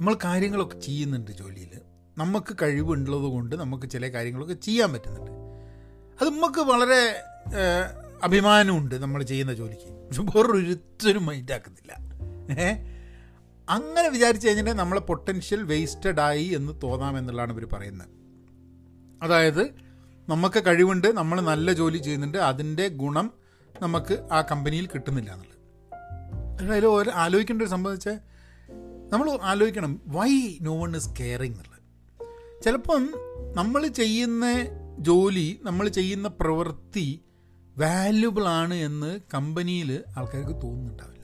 നമ്മൾ 0.00 0.16
കാര്യങ്ങളൊക്കെ 0.24 0.78
ചെയ്യുന്നുണ്ട് 0.78 1.30
ജോലിയിൽ. 1.30 1.80
നമുക്ക് 2.18 2.56
കഴിവുള്ളത് 2.62 3.22
കൊണ്ട് 3.22 3.56
നമുക്ക് 3.56 3.90
ചില 3.90 4.08
കാര്യങ്ങളൊക്കെ 4.08 4.54
ചെയ്യാൻ 4.54 4.92
പറ്റുന്നുണ്ട്. 4.92 5.30
അത് 6.20 6.30
നമുക്ക് 6.30 6.60
വളരെ 6.60 7.22
അഭിമാനമുണ്ട് 8.22 8.94
നമ്മൾ 8.94 9.22
ചെയ്യുന്ന 9.22 9.54
ജോലിക്ക്. 9.54 9.98
വേറൊരുത്തരും 10.20 11.26
മൈൻഡാക്കുന്നില്ല 11.26 11.92
ഏ? 12.60 12.72
അങ്ങനെ 13.68 14.08
വിചാരിച്ചു 14.08 14.48
കഴിഞ്ഞാൽ 14.48 14.72
നമ്മളെ 14.72 15.00
പൊട്ടൻഷ്യൽ 15.00 15.62
വേസ്റ്റഡ് 15.62 16.20
ആയി 16.20 16.44
എന്ന് 16.44 16.72
തോന്നാമെന്നുള്ളതാണ് 16.82 17.52
ഇവർ 17.52 17.68
പറയുന്നത്. 17.72 18.08
അതായത് 19.22 19.62
നമുക്ക് 20.28 20.62
കഴിവുണ്ട് 20.66 21.08
നമ്മൾ 21.16 21.40
നല്ല 21.40 21.72
ജോലി 21.72 21.98
ചെയ്യുന്നുണ്ട് 21.98 22.38
അതിന്റെ 22.38 22.88
ഗുണം 22.88 23.32
നമുക്ക് 23.82 24.28
ആ 24.32 24.40
കമ്പനിയിൽ 24.40 24.86
കിട്ടുന്നില്ല 24.86 25.30
എന്നുള്ളത്. 25.32 25.58
അതിൽ 26.72 26.86
ഒരു 26.86 27.10
ആലോചിക്കേണ്ട 27.10 27.62
ഒരു 27.62 27.68
സംഭവിച്ചാൽ 27.68 28.18
നമ്മൾ 29.12 29.38
ആലോചിക്കണം 29.42 30.00
why 30.06 30.58
no 30.62 30.82
one 30.82 30.96
is 30.96 31.10
caring 31.20 31.54
എന്നുള്ളത്. 31.54 31.78
ചിലപ്പം 32.64 33.14
നമ്മൾ 33.56 33.86
ചെയ്യുന്ന 33.86 34.44
ജോലി 34.98 35.60
നമ്മൾ 35.62 35.88
ചെയ്യുന്ന 35.88 36.28
പ്രവൃത്തി 36.28 37.24
വാല്യുബിൾ 37.78 38.44
ആണ് 38.44 38.74
എന്ന് 38.74 39.20
കമ്പനിയിൽ 39.34 40.04
ആൾക്കാർക്ക് 40.18 40.62
തോന്നുന്നുണ്ടാവില്ല. 40.62 41.18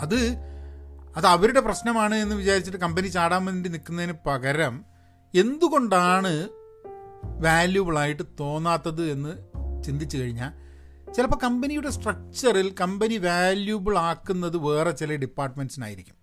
അത് 0.00 0.36
അത് 1.16 1.26
അവരുടെ 1.26 1.60
പ്രശ്നമാണ് 1.60 2.14
എന്ന് 2.14 2.34
വിചാരിച്ചിട്ട് 2.34 2.78
കമ്പനി 2.78 3.06
ചാടാൻ 3.06 3.44
വേണ്ടി 3.44 3.68
നിൽക്കുന്നതിന് 3.68 4.12
പകരം 4.26 4.84
എന്തുകൊണ്ടാണ് 5.34 6.48
വാല്യുബിളായിട്ട് 7.24 8.22
തോന്നാത്തത് 8.40 9.02
എന്ന് 9.02 9.32
ചിന്തിച്ചു 9.84 10.18
കഴിഞ്ഞാൽ 10.18 10.71
ചിലപ്പോൾ 11.16 11.36
കമ്പനിയുടെ 11.36 11.90
സ്ട്രക്ചറിൽ 11.90 12.74
കമ്പനി 12.80 13.16
വാല്യൂബിൾ 13.18 13.98
ആക്കുന്നത് 13.98 14.56
വേറെ 14.56 14.90
ചില 14.90 15.14
ഡിപ്പാർട്ട്മെന്റ്സിനായിരിക്കും 15.14 16.16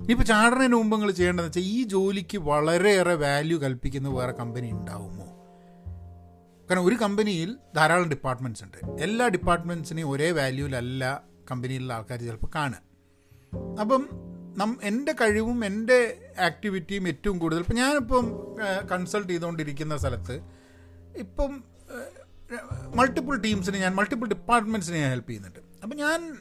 ഇനിയിപ്പോൾ 0.00 0.24
ചാടുന്നതിന് 0.24 0.74
മുമ്പ് 0.74 0.96
നിങ്ങൾ 0.96 1.10
ചെയ്യേണ്ടതെന്ന് 1.10 1.48
വെച്ചാൽ 1.48 1.62
ഈ 1.62 1.82
ജോലിക്ക് 1.82 2.38
വളരെയേറെ 2.38 3.14
വാല്യൂ 3.14 3.58
കൽപ്പിക്കുന്ന 3.58 4.08
വേറെ 4.08 4.32
കമ്പനി 4.32 4.72
ഉണ്ടാവുമോ? 4.72 5.26
കാരണം 6.68 6.84
ഒരു 6.84 6.94
കമ്പനിയിൽ 6.94 7.56
ധാരാളം 7.76 8.08
ഡിപ്പാർട്ട്മെന്റ്സ് 8.08 8.64
ഉണ്ട്. 8.64 8.76
എല്ലാ 9.02 9.28
ഡിപ്പാർട്ട്മെന്റ്സിനെയും 9.28 10.10
ഒരേ 10.10 10.30
വാല്യൂവിലല്ല 10.30 11.22
കമ്പനിയിലുള്ള 11.50 11.92
ആൾക്കാർ 11.92 12.20
ചിലപ്പോൾ 12.20 12.50
കാണുക. 12.54 12.80
അപ്പം 13.80 14.08
നം 14.58 14.78
എന്റെ 14.82 15.12
കഴിവും 15.12 15.64
എന്റെ 15.64 15.98
ആക്ടിവിറ്റിയും 16.40 17.08
ഏറ്റവും 17.08 17.38
കൂടുതൽ 17.38 17.60
ഇപ്പം 17.60 17.76
ഞാനിപ്പം 17.76 18.26
കൺസൾട്ട് 18.92 19.28
ചെയ്തുകൊണ്ടിരിക്കുന്ന 19.28 19.96
സ്ഥലത്ത് 19.96 20.36
ഇപ്പം 21.16 21.64
മൾട്ടിപ്പിൾ 22.94 23.40
ടീംസിന് 23.40 23.76
ഞാൻ 23.76 23.94
മൾട്ടിപ്പിൾ 23.94 24.28
ഡിപ്പാർട്ട്മെന്റ്സിന് 24.28 24.96
ഞാൻ 24.96 25.10
ഹെൽപ്പ് 25.10 25.30
ചെയ്യുന്നുണ്ട്. 25.30 25.60
അപ്പം 25.82 25.96
ഞാൻ 25.96 26.36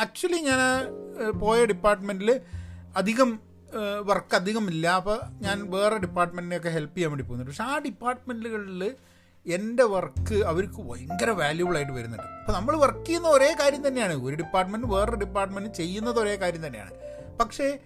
ആക്ച്വലി 0.00 0.36
ഞാൻ 0.36 0.60
പോയ 1.40 1.64
ഡിപ്പാർട്ട്മെന്റിൽ 1.64 2.40
അധികം 2.96 3.40
വർക്ക് 4.00 4.34
അധികം 4.34 4.68
ഇല്ല 4.68 4.88
അപ്പോൾ 4.88 5.20
ഞാൻ 5.40 5.70
വേറെ 5.70 5.98
ഡിപ്പാർട്ട്മെന്റിനെയൊക്കെ 5.98 6.68
ഹെൽപ്പ് 6.68 6.96
ചെയ്യാൻ 6.96 7.10
വേണ്ടി 7.10 7.24
പോകുന്നുണ്ട്. 7.24 7.50
പക്ഷേ 7.50 7.64
ആ 7.64 7.78
ഡിപ്പാർട്ട്മെന്റുകളിൽ 7.78 8.94
എന്റെ 9.46 9.82
വർക്ക് 9.82 10.44
അവർക്ക് 10.44 10.82
ഭയങ്കര 10.82 11.30
വാല്യൂബിൾ 11.30 11.76
ആയിട്ട് 11.76 11.92
വരുന്നുണ്ട്. 11.92 12.26
അപ്പോൾ 12.26 12.52
നമ്മൾ 12.52 12.76
വർക്ക് 12.76 13.06
ചെയ്യുന്ന 13.06 13.28
ഒരേ 13.28 13.56
കാര്യം 13.60 13.88
തന്നെയാണ്. 13.88 14.14
ഒരു 14.24 14.36
ഡിപ്പാർട്ട്മെന്റ് 14.36 14.86
വേറൊരു 14.86 15.16
ഡിപ്പാർട്ട്മെന്റ് 15.16 15.74
ചെയ്യുന്നത് 15.74 16.18
ഒരേ 16.18 16.36
കാര്യം 16.36 16.66
തന്നെയാണ്. 16.66 16.90
പക്ഷേ 17.40 17.78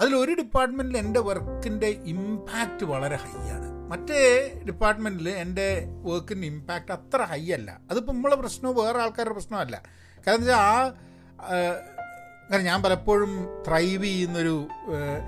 അതിലൊരു 0.00 0.32
ഡിപ്പാർട്ട്മെന്റിൽ 0.34 0.98
എന്റെ 0.98 1.20
വർക്കിന്റെ 1.20 1.86
ഇമ്പാക്റ്റ് 1.86 2.84
വളരെ 2.84 3.16
ഹൈ 3.16 3.50
ആണ്. 3.50 3.77
മറ്റേ 3.88 4.20
ഡിപ്പാർട്ട്മെന്റിൽ 4.66 5.28
എന്റെ 5.28 5.66
വർക്കിന്റെ 6.02 6.46
ഇമ്പാക്റ്റ് 6.46 6.92
അത്ര 6.92 7.22
ഹൈ 7.22 7.52
അല്ല. 7.52 7.80
അതിപ്പോൾ 7.90 8.12
നമ്മളെ 8.12 8.36
പ്രശ്നമോ 8.36 8.82
വേറെ 8.82 8.98
ആൾക്കാരുടെ 9.02 9.34
പ്രശ്നമല്ല 9.34 9.76
കാരണം 10.26 10.40
വെച്ചാൽ 10.40 10.54
ആ 10.54 10.90
കാരണം 12.50 12.64
ഞാൻ 12.64 12.82
പലപ്പോഴും 12.82 13.32
ത്രൈവ് 13.66 14.04
ചെയ്യുന്നൊരു 14.04 14.54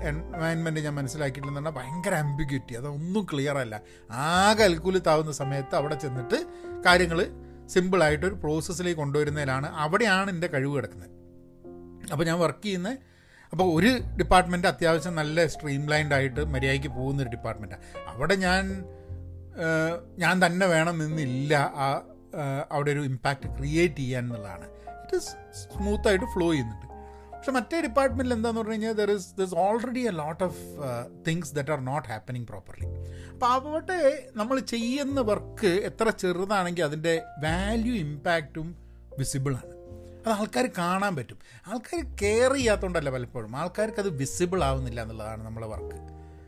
എൻവയൺമെന്റ് 0.01 0.79
ഞാൻ 0.79 0.95
മനസ്സിലാക്കിയിട്ടില്ലെന്ന് 0.95 1.69
പറഞ്ഞാൽ 1.69 1.83
ഭയങ്കര 1.83 2.15
ആംബിഗ്യൂറ്റി 2.15 2.73
അതൊന്നും 2.73 3.27
ക്ലിയർ 3.33 3.57
അല്ല. 3.57 3.75
ആകെ 4.09 4.63
അൽക്കുലത്താവുന്ന 4.63 5.31
സമയത്ത് 5.31 5.75
അവിടെ 5.75 5.95
ചെന്നിട്ട് 5.95 6.37
കാര്യങ്ങൾ 6.85 7.19
സിമ്പിളായിട്ടൊരു 7.67 8.33
പ്രോസസ്സിലേക്ക് 8.33 8.99
കൊണ്ടുവരുന്നതിലാണ് 8.99 9.67
അവിടെയാണ് 9.75 10.31
എന്റെ 10.31 10.47
കഴിവ് 10.47 10.77
കിടക്കുന്നത്. 10.77 11.09
അപ്പോൾ 12.11 12.25
ഞാൻ 12.25 12.39
വർക്ക് 12.39 12.63
ചെയ്യുന്ന 12.65 12.89
അപ്പോൾ 13.53 13.67
ഒരു 13.77 13.91
ഡിപ്പാർട്ട്മെന്റ് 14.19 14.67
അത്യാവശ്യം 14.71 15.15
നല്ല 15.21 15.45
സ്ട്രീം 15.53 15.81
ലൈൻഡ് 15.93 16.15
ആയിട്ട് 16.17 16.41
മര്യാദയ്ക്ക് 16.53 16.91
പോകുന്നൊരു 16.99 17.31
ഡിപ്പാർട്ട്മെന്റാണ് 17.35 17.83
അവിടെ 18.11 18.35
ഞാൻ 18.45 18.65
ഞാൻ 20.23 20.35
തന്നെ 20.45 20.65
വേണം 20.75 20.95
നിന്നില്ല 21.03 21.53
ആ 21.85 21.87
അവിടെ 22.71 22.89
ഒരു 22.95 23.01
ഇമ്പാക്റ്റ് 23.09 23.47
ക്രിയേറ്റ് 23.57 23.97
ചെയ്യാൻ 24.01 24.23
എന്നുള്ളതാണ്. 24.25 24.67
ഇറ്റ് 25.01 25.17
ഇസ് 25.17 25.31
സ്മൂത്തായിട്ട് 25.63 26.27
ഫ്ലോ 26.35 26.47
ചെയ്യുന്നുണ്ട്. 26.51 26.85
പക്ഷെ 27.33 27.51
മറ്റേ 27.57 27.77
ഡിപ്പാർട്ട്മെന്റിൽ 27.85 28.33
എന്താന്ന് 28.35 28.59
പറഞ്ഞു 28.61 28.73
കഴിഞ്ഞാൽ 28.73 28.93
there 28.99 29.11
is 29.15 29.27
this 29.39 29.55
already 29.63 30.01
a 30.11 30.13
lot 30.21 30.43
of 30.47 30.59
things 31.27 31.51
that 31.57 31.71
are 31.75 31.79
not 31.89 32.07
happening 32.13 32.47
properly 32.51 32.87
അപ്പോൾ 33.33 33.47
അവിടെ 33.53 33.99
നമ്മൾ 34.39 34.59
ചെയ്യുന്ന 34.73 35.19
വർക്ക് 35.31 35.71
എത്ര 35.89 36.09
ചെറുതാണെങ്കിൽ 36.23 36.85
അതിന്റെ 36.89 37.13
വാല്യൂ 37.45 37.95
ഇമ്പാക്റ്റും 38.05 38.67
വിസിബിളാണ് 39.19 39.70
അത് 40.25 40.33
ആൾക്കാർ 40.33 40.69
കാണാൻ 40.77 41.15
പറ്റും. 41.15 41.37
ആൾക്കാർ 41.67 42.05
കെയർ 42.21 42.53
ചെയ്യാത്തതുകൊണ്ടല്ല 42.53 43.09
പലപ്പോഴും. 43.09 43.55
ആൾക്കാർക്ക് 43.55 43.99
അത് 43.99 44.09
വിസിബിൾ 44.09 44.63
ആവുന്നില്ല 44.63 45.01
എന്നുള്ളതാണ് 45.01 45.45
നമ്മളെ 45.45 45.67
വർക്ക് 45.67 45.97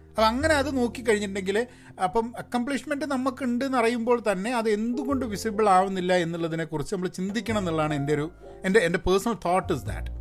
അപ്പം 0.09 0.25
അങ്ങനെ 0.25 0.53
അത് 0.53 0.77
നോക്കിക്കഴിഞ്ഞിട്ടുണ്ടെങ്കിൽ 0.77 1.57
അപ്പം 2.03 2.33
അക്കംപ്ലിഷ്മെന്റ് 2.37 3.05
നമുക്കുണ്ട് 3.05 3.65
എന്ന് 3.65 3.77
അറിയുമ്പോൾ 3.77 4.23
തന്നെ 4.31 4.55
അത് 4.55 4.69
എന്തുകൊണ്ട് 4.69 5.25
വിസിബിൾ 5.25 5.69
ആവുന്നില്ല 5.69 6.13
എന്നുള്ളതിനെക്കുറിച്ച് 6.15 6.95
നമ്മൾ 6.95 7.07
ചിന്തിക്കണം 7.07 7.57
എന്നുള്ളതാണ് 7.57 7.95
എന്റെ 7.95 8.13
ഒരു 8.13 8.27
എന്റെ 8.63 8.79
എന്റെ 8.79 8.99
personal 8.99 9.33
thought 9.45 9.73
is 9.73 9.83
that 9.83 10.11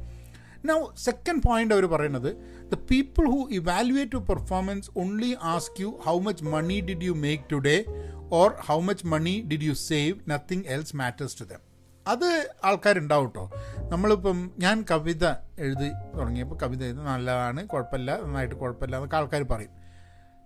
now 0.64 0.78
second 0.98 1.42
point 1.42 1.74
അവർ 1.74 1.86
പറയുന്നത് 1.86 2.30
the 2.70 2.74
people 2.90 3.26
who 3.26 3.48
evaluate 3.50 4.16
you 4.16 4.18
performance 4.28 4.90
only 4.96 5.36
ask 5.42 5.80
you 5.80 6.00
how 6.06 6.18
much 6.18 6.44
money 6.44 6.80
did 6.80 7.04
you 7.04 7.12
make 7.12 7.42
today 7.52 7.76
or 8.32 8.50
how 8.68 8.80
much 8.80 9.06
money 9.06 9.40
did 9.48 9.62
you 9.62 9.72
save 9.72 10.14
nothing 10.28 10.64
else 10.68 10.96
matters 10.96 11.38
to 11.38 11.44
them 11.44 11.62
അത് 12.06 12.52
ആൾക്കാരുണ്ടാവും 12.64 13.26
കേട്ടോ 13.26 13.50
നമ്മളിപ്പം 13.88 14.50
ഞാൻ 14.58 14.84
കവിത 14.90 15.26
എഴുതി 15.58 15.90
തുടങ്ങിയപ്പോൾ 16.18 16.54
കവിത 16.62 16.84
എഴുതി 16.84 16.98
നല്ലതാണ് 16.98 17.68
കുഴപ്പമില്ല 17.68 18.22
നന്നായിട്ട് 18.22 18.54
കുഴപ്പമില്ല 18.54 18.96
എന്നൊക്കെ 18.96 19.16
ആൾക്കാർ 19.16 19.42
പറയും. 19.42 19.70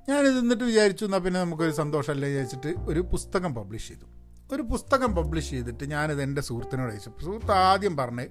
ഞാനിത് 0.08 0.38
എന്നിട്ട് 0.38 0.64
വിചാരിച്ചു 0.64 1.04
എന്നാൽ 1.04 1.18
പിന്നെ 1.18 1.40
നമുക്കൊരു 1.40 1.70
സന്തോഷമല്ലേ 1.70 2.28
വിചാരിച്ചിട്ട് 2.28 2.74
ഒരു 2.88 3.00
പുസ്തകം 3.00 3.54
പബ്ലിഷ് 3.54 3.88
ചെയ്തു. 3.88 4.06
ഒരു 4.52 4.62
പുസ്തകം 4.62 5.14
പബ്ലിഷ് 5.14 5.50
ചെയ്തിട്ട് 5.50 5.84
ഞാനിത് 5.84 6.22
എന്റെ 6.22 6.40
സുഹൃത്തിനോട് 6.40 6.92
അയച്ചു 6.92 7.10
സുഹൃത്ത് 7.24 7.52
ആദ്യം 7.52 7.96
പറഞ്ഞ് 7.96 8.22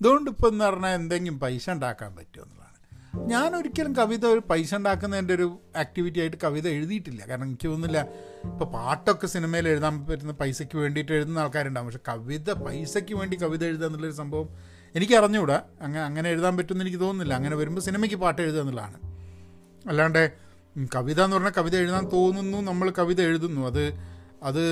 ഇതുകൊണ്ട് 0.00 0.30
ഇപ്പം 0.30 0.48
എന്ന് 0.48 0.64
പറഞ്ഞാൽ 0.64 0.90
എന്തെങ്കിലും 0.90 1.40
പൈസ 1.40 1.70
ഉണ്ടാക്കാൻ 1.70 2.16
പറ്റുമോ? 2.16 2.67
ഞാൻ 3.16 3.56
ഒരിക്കലും 3.56 3.96
കവിത 3.96 4.26
ഒരു 4.26 4.42
പൈസ 4.50 4.74
ഉണ്ടാക്കുന്നതിന്റെ 4.74 5.34
ഒരു 5.34 5.60
ആക്ടിവിറ്റി 5.76 6.20
ആയിട്ട് 6.20 6.36
കവിത 6.44 6.68
എഴുതിയിട്ടില്ല. 6.68 7.28
കാരണം 7.28 7.44
എനിക്ക് 7.44 7.68
തോന്നുന്നില്ല 7.68 8.08
ഇപ്പോൾ 8.44 8.64
പാട്ടൊക്കെ 8.64 9.26
സിനിമയിൽ 9.26 9.68
എഴുതാൻ 9.68 10.06
പറ്റുന്ന 10.06 10.32
പൈസയ്ക്ക് 10.32 10.78
വേണ്ടിയിട്ട് 10.78 11.12
എഴുതുന്ന 11.12 11.38
ആൾക്കാരുണ്ടാവും. 11.38 11.86
പക്ഷെ 11.86 12.00
കവിത 12.08 12.52
പൈസയ്ക്ക് 12.52 13.14
വേണ്ടി 13.14 13.36
കവിത 13.42 13.64
എഴുതുക 13.64 13.86
എന്നുള്ളൊരു 13.86 14.14
സംഭവം 14.14 14.48
എനിക്ക് 14.94 15.14
അറിഞ്ഞുകൂടാ. 15.14 15.62
അങ്ങനെ 15.82 16.04
അങ്ങനെ 16.04 16.30
എഴുതാൻ 16.30 16.56
പറ്റുമെന്ന് 16.56 16.84
എനിക്ക് 16.84 17.00
തോന്നുന്നില്ല. 17.00 17.34
അങ്ങനെ 17.34 17.56
വരുമ്പോൾ 17.56 17.80
സിനിമയ്ക്ക് 17.80 18.16
പാട്ട് 18.16 18.42
എഴുതുക 18.42 18.60
എന്നുള്ളതാണ്. 18.60 18.98
അല്ലാണ്ട് 19.88 20.32
കവിത 20.94 21.22
എന്ന് 21.22 21.36
പറഞ്ഞാൽ 21.36 21.52
കവിത 21.58 21.76
എഴുതാൻ 21.76 22.08
തോന്നുന്നു 22.12 22.58
നമ്മൾ 22.58 22.92
കവിത 22.98 23.20
എഴുതുന്നു. 23.20 23.66
അത് 23.66 23.92
അത് 24.42 24.64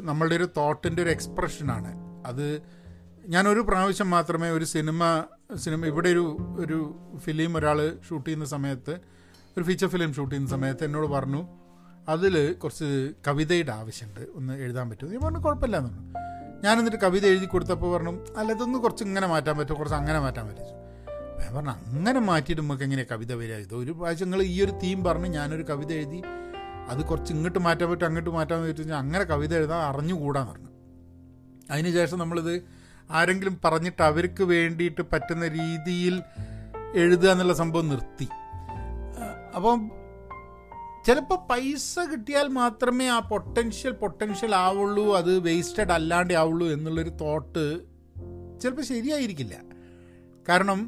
നമ്മളുടെ 0.00 0.36
ഒരു 0.36 0.48
തോട്ടിന്റെ 0.56 1.02
ഒരു 1.02 1.10
എക്സ്പ്രഷനാണ് 1.10 1.92
അത് 2.26 2.62
ഞാനൊരു 3.26 3.60
പ്രാവശ്യം 3.60 4.10
മാത്രമേ 4.10 4.50
ഒരു 4.50 4.64
സിനിമ 4.64 5.24
സിനിമ 5.56 5.86
ഇവിടെ 5.86 6.08
ഒരു 6.08 6.36
ഒരു 6.58 7.00
ഫിലിം 7.16 7.56
ഒരാൾ 7.56 7.98
ഷൂട്ട് 8.08 8.26
ചെയ്യുന്ന 8.26 8.44
സമയത്ത് 8.44 9.00
ഒരു 9.56 9.62
ഫീച്ചർ 9.64 9.86
ഫിലിം 9.86 10.14
ഷൂട്ട് 10.14 10.34
ചെയ്യുന്ന 10.34 10.50
സമയത്ത് 10.50 10.84
എന്നോട് 10.84 11.06
പറഞ്ഞു 11.06 11.46
അതിൽ 12.08 12.52
കുറച്ച് 12.52 13.10
കവിതയുടെ 13.28 13.72
ആവശ്യമുണ്ട്. 13.72 14.20
ഒന്ന് 14.34 14.52
എഴുതാൻ 14.52 14.90
പറ്റുമോ? 14.90 15.10
ഞാൻ 15.10 15.20
പറഞ്ഞു 15.20 15.38
കുഴപ്പമില്ല 15.38 15.76
എന്ന് 15.76 16.14
ഞാൻ 16.64 16.78
എന്നിട്ട് 16.78 16.98
കവിത 16.98 17.26
എഴുതി 17.26 17.44
കൊടുത്തപ്പോൾ 17.44 17.96
പറഞ്ഞു 17.96 18.34
അല്ല 18.36 18.52
ഇതൊന്ന് 18.52 18.78
കുറച്ച് 18.78 19.04
ഇങ്ങനെ 19.04 19.26
മാറ്റാൻ 19.26 19.58
പറ്റുമോ? 19.58 19.78
കുറച്ച് 19.78 19.96
അങ്ങനെ 19.96 20.18
മാറ്റാൻ 20.18 20.46
പറ്റും 20.46 20.64
ഞാൻ 21.40 21.54
പറഞ്ഞു 21.56 21.70
അങ്ങനെ 21.70 22.20
മാറ്റിയിട്ട് 22.20 22.62
നമുക്ക് 22.62 22.82
എങ്ങനെയാണ് 22.82 23.14
കവിത 23.14 23.34
വരിക? 23.34 23.54
ഇത് 23.54 23.74
ഒരു 23.74 23.92
പ്രാവശ്യം 23.92 24.30
നിങ്ങൾ 24.30 24.44
ഈ 24.44 24.64
ഒരു 24.64 24.70
തീം 24.70 25.04
പറഞ്ഞ് 25.04 25.26
ഞാനൊരു 25.26 25.62
കവിത 25.62 25.92
എഴുതി 25.92 26.22
അത് 26.88 27.04
കുറച്ച് 27.04 27.32
ഇങ്ങോട്ട് 27.32 27.58
മാറ്റാൻ 27.58 27.90
പറ്റും 27.90 28.06
അങ്ങോട്ട് 28.06 28.30
മാറ്റാൻ 28.30 28.62
പറ്റും 28.62 28.98
അങ്ങനെ 28.98 29.24
കവിത 29.24 29.54
എഴുതാൻ 29.54 29.78
അറിഞ്ഞുകൂടാന്ന് 29.78 30.52
പറഞ്ഞു. 30.52 30.68
അതിനുശേഷം 31.70 32.18
നമ്മളിത് 32.18 32.79
ആരെങ്കിലും 33.10 33.60
പറഞ്ഞിട്ട് 33.64 34.02
അവർക്ക് 34.02 34.44
വേണ്ടിയിട്ട് 34.44 35.02
പറ്റുന്ന 35.12 35.48
രീതിയിൽ 35.48 36.22
എഴുതുക 36.94 37.28
എന്നുള്ള 37.30 37.54
സംഭവം 37.54 37.88
നിർത്തി. 37.88 38.28
അപ്പം 39.56 39.80
ചിലപ്പോൾ 41.06 41.38
പൈസ 41.50 41.98
കിട്ടിയാൽ 42.12 42.46
മാത്രമേ 42.48 43.08
ആ 43.08 43.18
പൊട്ടൻഷ്യൽ 43.18 43.92
പൊട്ടൻഷ്യൽ 43.92 44.54
ആവുള്ളൂ 44.54 45.16
അത് 45.16 45.38
വേസ്റ്റഡ് 45.38 45.92
അല്ലാണ്ട് 45.92 46.34
ആവുള്ളൂ 46.34 46.66
എന്നുള്ളൊരു 46.66 47.12
തോട്ട് 47.20 47.64
ചിലപ്പോൾ 48.60 48.82
ശരിയായിരിക്കില്ല. 48.82 49.54
കാരണം 50.48 50.80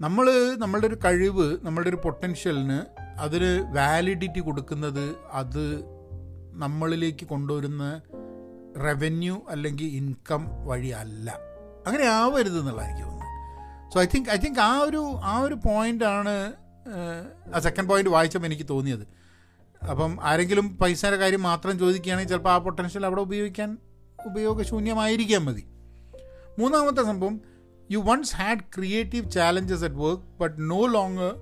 നമ്മൾ 0.00 0.26
നമ്മളുടെ 0.56 0.86
ഒരു 0.86 0.98
കഴിവ് 1.04 1.58
നമ്മളുടെ 1.62 1.88
ഒരു 1.88 2.00
പൊട്ടൻഷ്യലിന് 2.04 2.78
അതിന് 3.20 3.50
വാലിഡിറ്റി 3.76 4.40
കൊടുക്കുന്നത് 4.40 5.04
അത് 5.32 5.64
നമ്മളിലേക്ക് 6.54 7.26
കൊണ്ടുവരുന്ന 7.26 7.84
റവന്യൂ 8.78 9.40
അല്ലെങ്കിൽ 9.48 9.86
ഇൻകം 9.86 10.66
വഴി 10.66 10.88
അല്ല. 10.88 11.38
അങ്ങനെ 11.86 12.04
ആവരുത് 12.04 12.60
എന്നുള്ള 12.60 12.82
എനിക്ക് 12.82 13.02
തോന്നുന്നത്. 13.02 13.94
So 13.94 14.00
I 14.00 14.06
think 14.14 14.30
I 14.30 14.36
think 14.36 14.60
ആ 14.60 14.78
ഒരു 14.78 15.16
ആ 15.22 15.38
ഒരു 15.38 15.54
പോയിന്റാണ് 15.54 16.54
ആ 17.54 17.58
സെക്കൻഡ് 17.58 17.88
പോയിന്റ് 17.88 18.10
വായിച്ചപ്പോൾ 18.10 18.46
എനിക്ക് 18.46 18.66
തോന്നിയത്. 18.70 19.06
അപ്പം 19.90 20.18
ആരെങ്കിലും 20.22 20.78
പൈസയുടെ 20.78 21.16
കാര്യം 21.16 21.42
മാത്രം 21.42 21.78
ചോദിക്കുകയാണെങ്കിൽ 21.78 22.30
ചിലപ്പോൾ 22.30 22.50
ആ 22.50 22.58
പൊട്ടൻഷ്യൽ 22.58 23.06
അവിടെ 23.06 23.20
ഉപയോഗിക്കാൻ 23.20 23.78
ഉപയോഗശൂന്യമായിരിക്കാൻ 24.26 25.44
മതി. 25.44 25.64
മൂന്നാമത്തെ 26.58 27.02
സംഭവം 27.02 27.40
you 27.90 27.98
once 27.98 28.36
had 28.36 28.58
creative 28.58 29.30
challenges 29.30 29.84
at 29.84 29.94
work 29.94 30.22
but 30.22 30.70
no 30.70 30.86
longer 30.86 31.34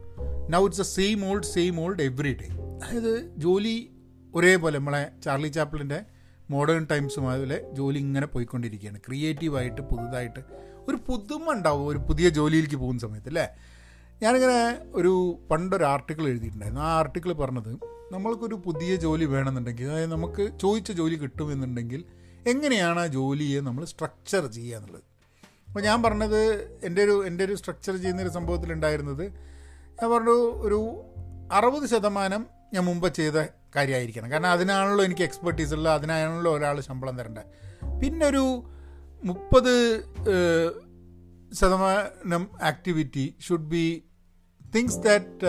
now 0.51 0.65
it's 0.65 0.81
a 0.81 0.85
same 0.85 1.31
old 1.31 1.45
same 1.45 1.81
old 1.81 2.03
every 2.03 2.35
day 2.35 2.49
അതായത് 2.55 3.35
ജോലി 3.37 3.91
ഒരേപോലെ 4.35 4.79
നമ്മളെ 4.79 5.13
ചാർലി 5.25 5.49
ചാപ്പിളിന്റെ 5.49 6.05
മോഡേൺ 6.51 6.85
ടൈംസും 6.85 7.31
അതുപോലെ 7.31 7.65
ജോലി 7.73 7.99
ഇങ്ങനെ 7.99 8.27
പോയിക്കൊണ്ടിരിക്കുകയാണ് 8.27 9.01
ക്രിയേറ്റീവായിട്ട് 9.07 9.81
പുതുതായിട്ട് 9.81 10.41
ഒരു 10.89 10.97
പുതുമ 11.09 11.53
ഉണ്ടാവും 11.53 11.87
ഒരു 11.89 11.99
പുതിയ 11.99 12.29
ജോലിയിലേക്ക് 12.29 12.77
പോകുന്ന 12.77 13.01
സമയത്ത് 13.01 13.29
അല്ലേ? 13.29 13.49
ഞാനിങ്ങനെ 14.23 14.81
ഒരു 14.93 15.39
പണ്ടൊരു 15.51 15.85
ആർട്ടിക്കിൾ 15.85 16.29
എഴുതിയിട്ടുണ്ടായിരുന്നു. 16.29 16.81
ആ 16.81 16.99
ആർട്ടിക്കിൾ 16.99 17.33
പറഞ്ഞത് 17.33 17.79
നമ്മൾക്കൊരു 18.13 18.55
പുതിയ 18.55 18.97
ജോലി 18.97 19.25
വേണമെന്നുണ്ടെങ്കിൽ 19.25 19.85
അതായത് 19.85 20.13
നമുക്ക് 20.13 20.53
ചോദിച്ച 20.61 20.93
ജോലി 20.93 21.15
കിട്ടുമെന്നുണ്ടെങ്കിൽ 21.15 22.05
എങ്ങനെയാണ് 22.47 23.01
ആ 23.01 23.07
ജോലിയെ 23.07 23.61
നമ്മൾ 23.61 23.85
സ്ട്രക്ചർ 23.85 24.47
ചെയ്യുക 24.47 24.77
എന്നുള്ളത്? 24.77 25.03
അപ്പോൾ 25.69 25.81
ഞാൻ 25.81 26.03
പറഞ്ഞത് 26.03 26.41
എന്റെ 26.85 27.03
ഒരു 27.03 27.27
എന്റെ 27.27 27.45
ഒരു 27.45 27.55
സ്ട്രക്ചർ 27.55 27.97
ചെയ്യുന്നൊരു 27.97 28.29
സംഭവത്തിലുണ്ടായിരുന്നത് 28.29 29.23
ഞാൻ 30.03 30.11
പറഞ്ഞു 30.11 30.31
ഒരു 30.31 31.05
അറുപത് 31.53 31.87
ശതമാനം 31.91 32.47
ഞാൻ 32.75 32.85
മുമ്പ് 32.85 33.15
ചെയ്ത 33.15 33.39
കാര്യമായിരിക്കണം. 33.77 34.31
കാരണം 34.31 34.49
അതിനാണല്ലോ 34.49 35.05
എനിക്ക് 35.05 35.23
എക്സ്പെർട്ടീസ് 35.23 35.75
ഉള്ളത് 35.75 35.95
അതിനാണല്ലോ 35.95 36.53
ഒരാൾ 36.57 36.81
ശമ്പളം 36.81 37.19
തരേണ്ടത് 37.19 37.51
പിന്നെ 38.01 38.27
ഒരു 38.27 38.45
മുപ്പത് 39.23 39.73
ശതമാനം 41.53 42.49
activity 42.63 43.25
should 43.47 43.71
be 43.75 43.85
things 44.77 44.99
that 44.99 45.47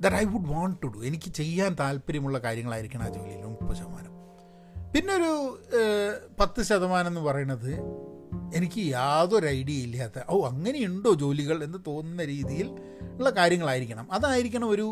that 0.00 0.16
I 0.16 0.24
would 0.24 0.50
want 0.54 0.76
to 0.82 0.86
do 0.86 0.98
എനിക്ക് 1.04 1.30
ചെയ്യാൻ 1.32 1.76
താല്പര്യമുള്ള 1.80 2.38
കാര്യങ്ങളായിരിക്കണം 2.38 3.02
ആ 3.02 3.08
ജോലിയിൽ 3.08 3.42
മുപ്പത് 3.46 3.76
ശതമാനം. 3.76 4.12
പിന്നെ 4.94 5.12
ഒരു 5.14 5.32
പത്ത് 6.40 6.62
ശതമാനം 6.62 7.06
എന്ന് 7.06 7.20
പറയുന്നത് 7.20 7.72
എനിക്ക് 8.54 8.80
യാതൊരു 8.80 9.46
ഐഡിയ 9.46 9.78
ഇല്ലാത്ത 9.86 10.18
ഓ 10.28 10.36
അങ്ങനെയുണ്ടോ 10.48 11.14
ജോലികൾ 11.14 11.64
എന്ന് 11.64 11.78
തോന്നുന്ന 11.86 12.24
രീതിയിൽ 12.24 12.68
ഉള്ള 13.16 13.30
കാര്യങ്ങളായിരിക്കണം. 13.30 14.06
അതായിരിക്കണം 14.12 14.68
ഒരു 14.68 14.86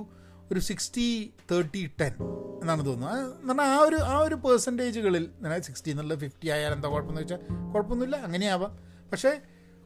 ഒരു 0.53 0.61
സിക്സ്റ്റി 0.61 1.35
തേർട്ടി 1.53 1.91
ടെൻ 2.01 2.13
എന്നാണ് 2.61 2.87
തോന്നുന്നത്. 2.87 3.21
എന്ന് 3.21 3.49
പറഞ്ഞാൽ 3.49 3.67
ആ 3.67 3.79
ഒരു 3.79 3.97
ആ 3.97 4.19
ഒരു 4.19 4.35
പേഴ്സന്റേജുകളിൽ 4.35 5.31
സിക്സ്റ്റി 5.61 5.91
എന്നുള്ളത് 5.91 6.19
ഫിഫ്റ്റി 6.19 6.49
ആയാലും 6.49 6.77
എന്താ 6.77 6.89
കുഴപ്പമെന്ന് 6.89 7.23
വെച്ചാൽ 7.23 7.39
കുഴപ്പമൊന്നുമില്ല 7.73 8.17
അങ്ങനെയാവാം. 8.17 8.79
പക്ഷേ 9.13 9.41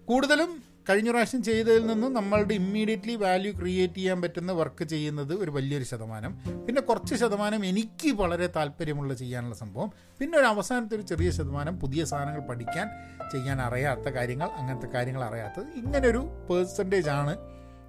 കൂടുതലും 0.04 0.62
കഴിഞ്ഞ 0.90 1.10
പ്രാവശ്യം 1.10 1.42
ചെയ്തതിൽ 1.42 1.86
നിന്നും 1.86 2.12
നമ്മളുടെ 2.12 2.54
ഇമ്മീഡിയറ്റ്ലി 2.54 3.14
വാല്യൂ 3.14 3.52
ക്രിയേറ്റ് 3.52 3.94
ചെയ്യാൻ 3.94 4.22
പറ്റുന്ന 4.22 4.52
വർക്ക് 4.52 4.84
ചെയ്യുന്നത് 4.84 5.34
ഒരു 5.34 5.50
വലിയൊരു 5.50 5.84
ശതമാനം. 5.84 6.38
പിന്നെ 6.66 6.82
കുറച്ച് 6.82 7.14
ശതമാനം 7.14 7.64
എനിക്ക് 7.64 8.12
വളരെ 8.12 8.46
താല്പര്യമുള്ള 8.46 9.14
ചെയ്യാനുള്ള 9.14 9.54
സംഭവം. 9.54 9.92
പിന്നെ 10.20 10.38
ഒരു 10.38 10.46
അവസാനത്തെ 10.46 10.94
ഒരു 10.94 11.02
ചെറിയ 11.02 11.30
ശതമാനം 11.30 11.80
പുതിയ 11.80 12.04
സാധനങ്ങൾ 12.04 12.40
പഠിക്കാൻ 12.40 12.88
ചെയ്യാൻ 13.32 13.60
അറിയാത്ത 13.60 14.00
കാര്യങ്ങൾ 14.00 14.48
അങ്ങനത്തെ 14.48 14.86
കാര്യങ്ങൾ 14.86 15.24
അറിയാത്തത് 15.24 15.64
ഇങ്ങനൊരു 15.64 16.18
പേഴ്സന്റേജ് 16.50 17.08
ആണ് 17.08 17.36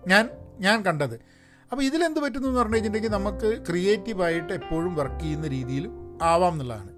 ഞാൻ 0.07 0.29
ഞാൻ 0.59 0.81
കണ്ടത്. 0.81 1.38
അപ്പോൾ 1.71 1.83
ഇതിലെന്ത് 1.83 2.19
പറ്റുന്നു 2.19 2.47
എന്ന് 2.47 2.59
പറഞ്ഞു 2.59 2.75
കഴിഞ്ഞിട്ടുണ്ടെങ്കിൽ 2.75 3.17
നമുക്ക് 3.17 3.63
ക്രിയേറ്റീവായിട്ട് 3.67 4.53
എപ്പോഴും 4.53 4.95
വർക്ക് 4.95 5.19
ചെയ്യുന്ന 5.19 5.47
രീതിയിൽ 5.47 5.89
ആവാം 6.21 6.53
എന്നുള്ളതാണ്. 6.53 6.91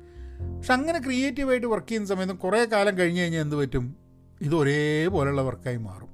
പക്ഷെ 0.58 0.74
അങ്ങനെ 0.74 1.00
ക്രിയേറ്റീവായിട്ട് 1.00 1.68
വർക്ക് 1.68 1.88
ചെയ്യുന്ന 1.88 2.10
സമയത്ത് 2.10 2.34
കുറേ 2.34 2.66
കാലം 2.66 2.98
കഴിഞ്ഞ് 2.98 3.22
കഴിഞ്ഞാൽ 3.22 3.42
എന്ത് 3.42 3.56
പറ്റും? 3.56 3.96
ഇത് 4.42 4.56
ഒരേപോലെയുള്ള 4.56 5.42
വർക്കായി 5.42 5.78
മാറും. 5.78 6.12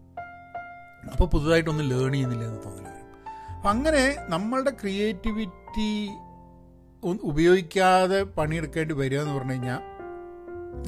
അപ്പോൾ 1.12 1.28
പുതുതായിട്ടൊന്നും 1.30 1.90
ലേൺ 1.90 2.14
ചെയ്യുന്നില്ല 2.14 2.44
എന്ന് 2.44 2.62
തോന്നില്ല 2.66 2.88
അപ്പം 3.56 3.70
അങ്ങനെ 3.70 4.18
നമ്മളുടെ 4.30 4.70
ക്രിയേറ്റിവിറ്റി 4.70 6.10
ഉപയോഗിക്കാതെ 7.24 8.24
പണിയെടുക്കേണ്ടി 8.24 8.94
വരിക 8.94 9.20
എന്ന് 9.20 9.34
പറഞ്ഞു 9.34 9.52
കഴിഞ്ഞാൽ 9.52 9.80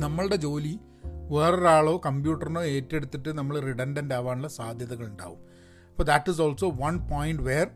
നമ്മളുടെ 0.02 0.36
ജോലി 0.36 0.80
വേറൊരാളോ 1.32 2.02
കമ്പ്യൂട്ടറിനോ 2.06 2.64
ഏറ്റെടുത്തിട്ട് 2.64 3.38
നമ്മൾ 3.38 3.60
റിഡൻഡന്റ് 3.60 4.14
ആവാനുള്ള 4.14 4.48
സാധ്യതകൾ 4.48 5.06
ഉണ്ടാവും. 5.06 5.49
അപ്പോൾ 6.00 6.10
that 6.10 6.30
is 6.30 6.42
also 6.42 6.68
one 6.82 6.98
point 7.08 7.44
where 7.44 7.68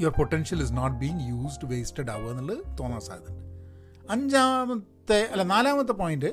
your 0.00 0.12
potential 0.12 0.62
is 0.62 0.72
not 0.72 0.96
being 0.96 1.20
used 1.28 1.66
wasted 1.66 2.10
ആവുക 2.10 2.30
എന്നുള്ളത് 2.30 2.62
തോന്നാൻ 2.80 3.00
സാധ്യതയുണ്ട്. 3.00 3.42
അഞ്ചാമത്തെ 4.10 5.28
അല്ല 5.32 5.42
നാലാമത്തെ 5.42 5.92
point 5.92 6.30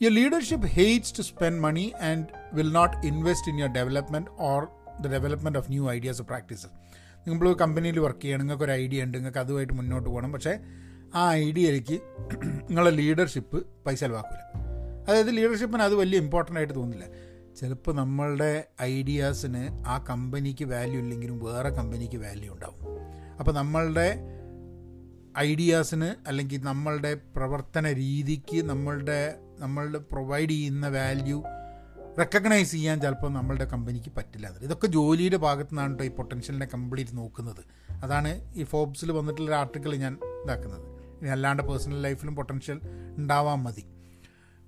your 0.00 0.12
leadership 0.12 0.66
hates 0.66 1.14
to 1.18 1.22
spend 1.22 1.60
money 1.60 1.92
and 2.00 2.26
will 2.52 2.72
not 2.72 3.06
invest 3.06 3.50
in 3.50 3.58
your 3.58 3.72
development 3.72 4.30
or 4.40 4.60
the 5.00 5.06
development 5.06 5.58
of 5.58 5.70
new 5.70 5.90
ideas 5.90 6.22
practices 6.22 6.72
നിങ്ങൾ 7.26 7.54
കമ്പനിയിൽ 7.54 7.98
work 7.98 8.22
ചെയ്യണം 8.22 8.44
നിങ്ങൾക്ക് 8.44 8.64
ഒരു 8.64 8.72
ഐഡിയ 8.72 9.04
ഉണ്ട് 9.04 9.18
നിങ്ങൾക്ക് 9.18 9.38
അതുമായിട്ട് 9.38 9.72
മുന്നോട്ട് 9.72 10.08
പോകണം 10.08 10.32
പക്ഷേ 10.32 10.54
ആ 11.14 11.32
ഐഡിയയിലേക്ക് 11.34 11.98
നിങ്ങളുടെ 12.68 12.90
ലീഡർഷിപ്പ് 12.90 13.60
പൈസ 13.86 14.00
ചിലവാക്കില്ല 14.00 14.42
അതായത് 15.04 15.36
ലീഡർഷിപ്പിന് 15.36 15.82
അത് 15.82 15.94
വലിയ 15.94 16.18
ഇമ്പോർട്ടന്റ് 16.18 16.58
ആയിട്ട് 16.58 16.74
തോന്നില്ല 16.74 17.06
ചിലപ്പോൾ 17.56 17.94
നമ്മളുടെ 17.94 18.68
ഐഡിയാസിന് 18.82 19.84
ആ 19.86 20.04
കമ്പനിക്ക് 20.10 20.64
വാല്യൂ 20.64 21.00
ഇല്ലെങ്കിലും 21.00 21.38
വേറെ 21.38 21.70
കമ്പനിക്ക് 21.70 22.16
വാല്യൂ 22.16 22.54
ഉണ്ടാവും. 22.54 23.00
അപ്പോൾ 23.38 23.52
നമ്മളുടെ 23.52 24.18
ഐഡിയാസിന് 25.38 26.28
അല്ലെങ്കിൽ 26.28 26.60
നമ്മളുടെ 26.62 27.14
പ്രവർത്തന 27.14 27.92
രീതിക്ക് 27.92 28.64
നമ്മളുടെ 28.64 29.38
നമ്മളുടെ 29.58 29.98
പ്രൊവൈഡ് 29.98 30.50
ചെയ്യുന്ന 30.50 30.88
വാല്യൂ 30.88 31.42
റെക്കഗ്നൈസ് 32.18 32.70
ചെയ്യാൻ 32.70 33.00
ചിലപ്പോൾ 33.00 33.32
നമ്മളുടെ 33.32 33.64
കമ്പനിക്ക് 33.64 34.12
പറ്റില്ല. 34.16 34.48
ഇതൊക്കെ 34.62 34.86
ജോലിയുടെ 34.86 35.36
ഭാഗത്തു 35.36 35.70
നിന്നാണ് 35.70 35.90
കേട്ടോ 35.90 36.04
ഈ 36.04 36.08
പൊട്ടൻഷ്യലിനെ 36.08 36.66
കംപ്ലീറ്റ് 36.66 37.16
നോക്കുന്നത്. 37.16 37.64
അതാണ് 38.04 38.54
ഈ 38.54 38.64
ഫോബ്സിൽ 38.64 39.12
വന്നിട്ടുള്ള 39.12 39.54
ആർട്ടിക്കിൾ 39.54 39.96
ഞാൻ 39.96 40.18
ഇതാക്കുന്നത്. 40.44 41.00
ഇനി 41.20 41.28
അല്ലാണ്ട് 41.28 41.62
പേഴ്സണൽ 41.62 42.02
ലൈഫിലും 42.02 42.36
പൊട്ടൻഷ്യൽ 42.36 42.80
ഉണ്ടാവാൻ 43.16 43.58
മതി. 43.62 43.84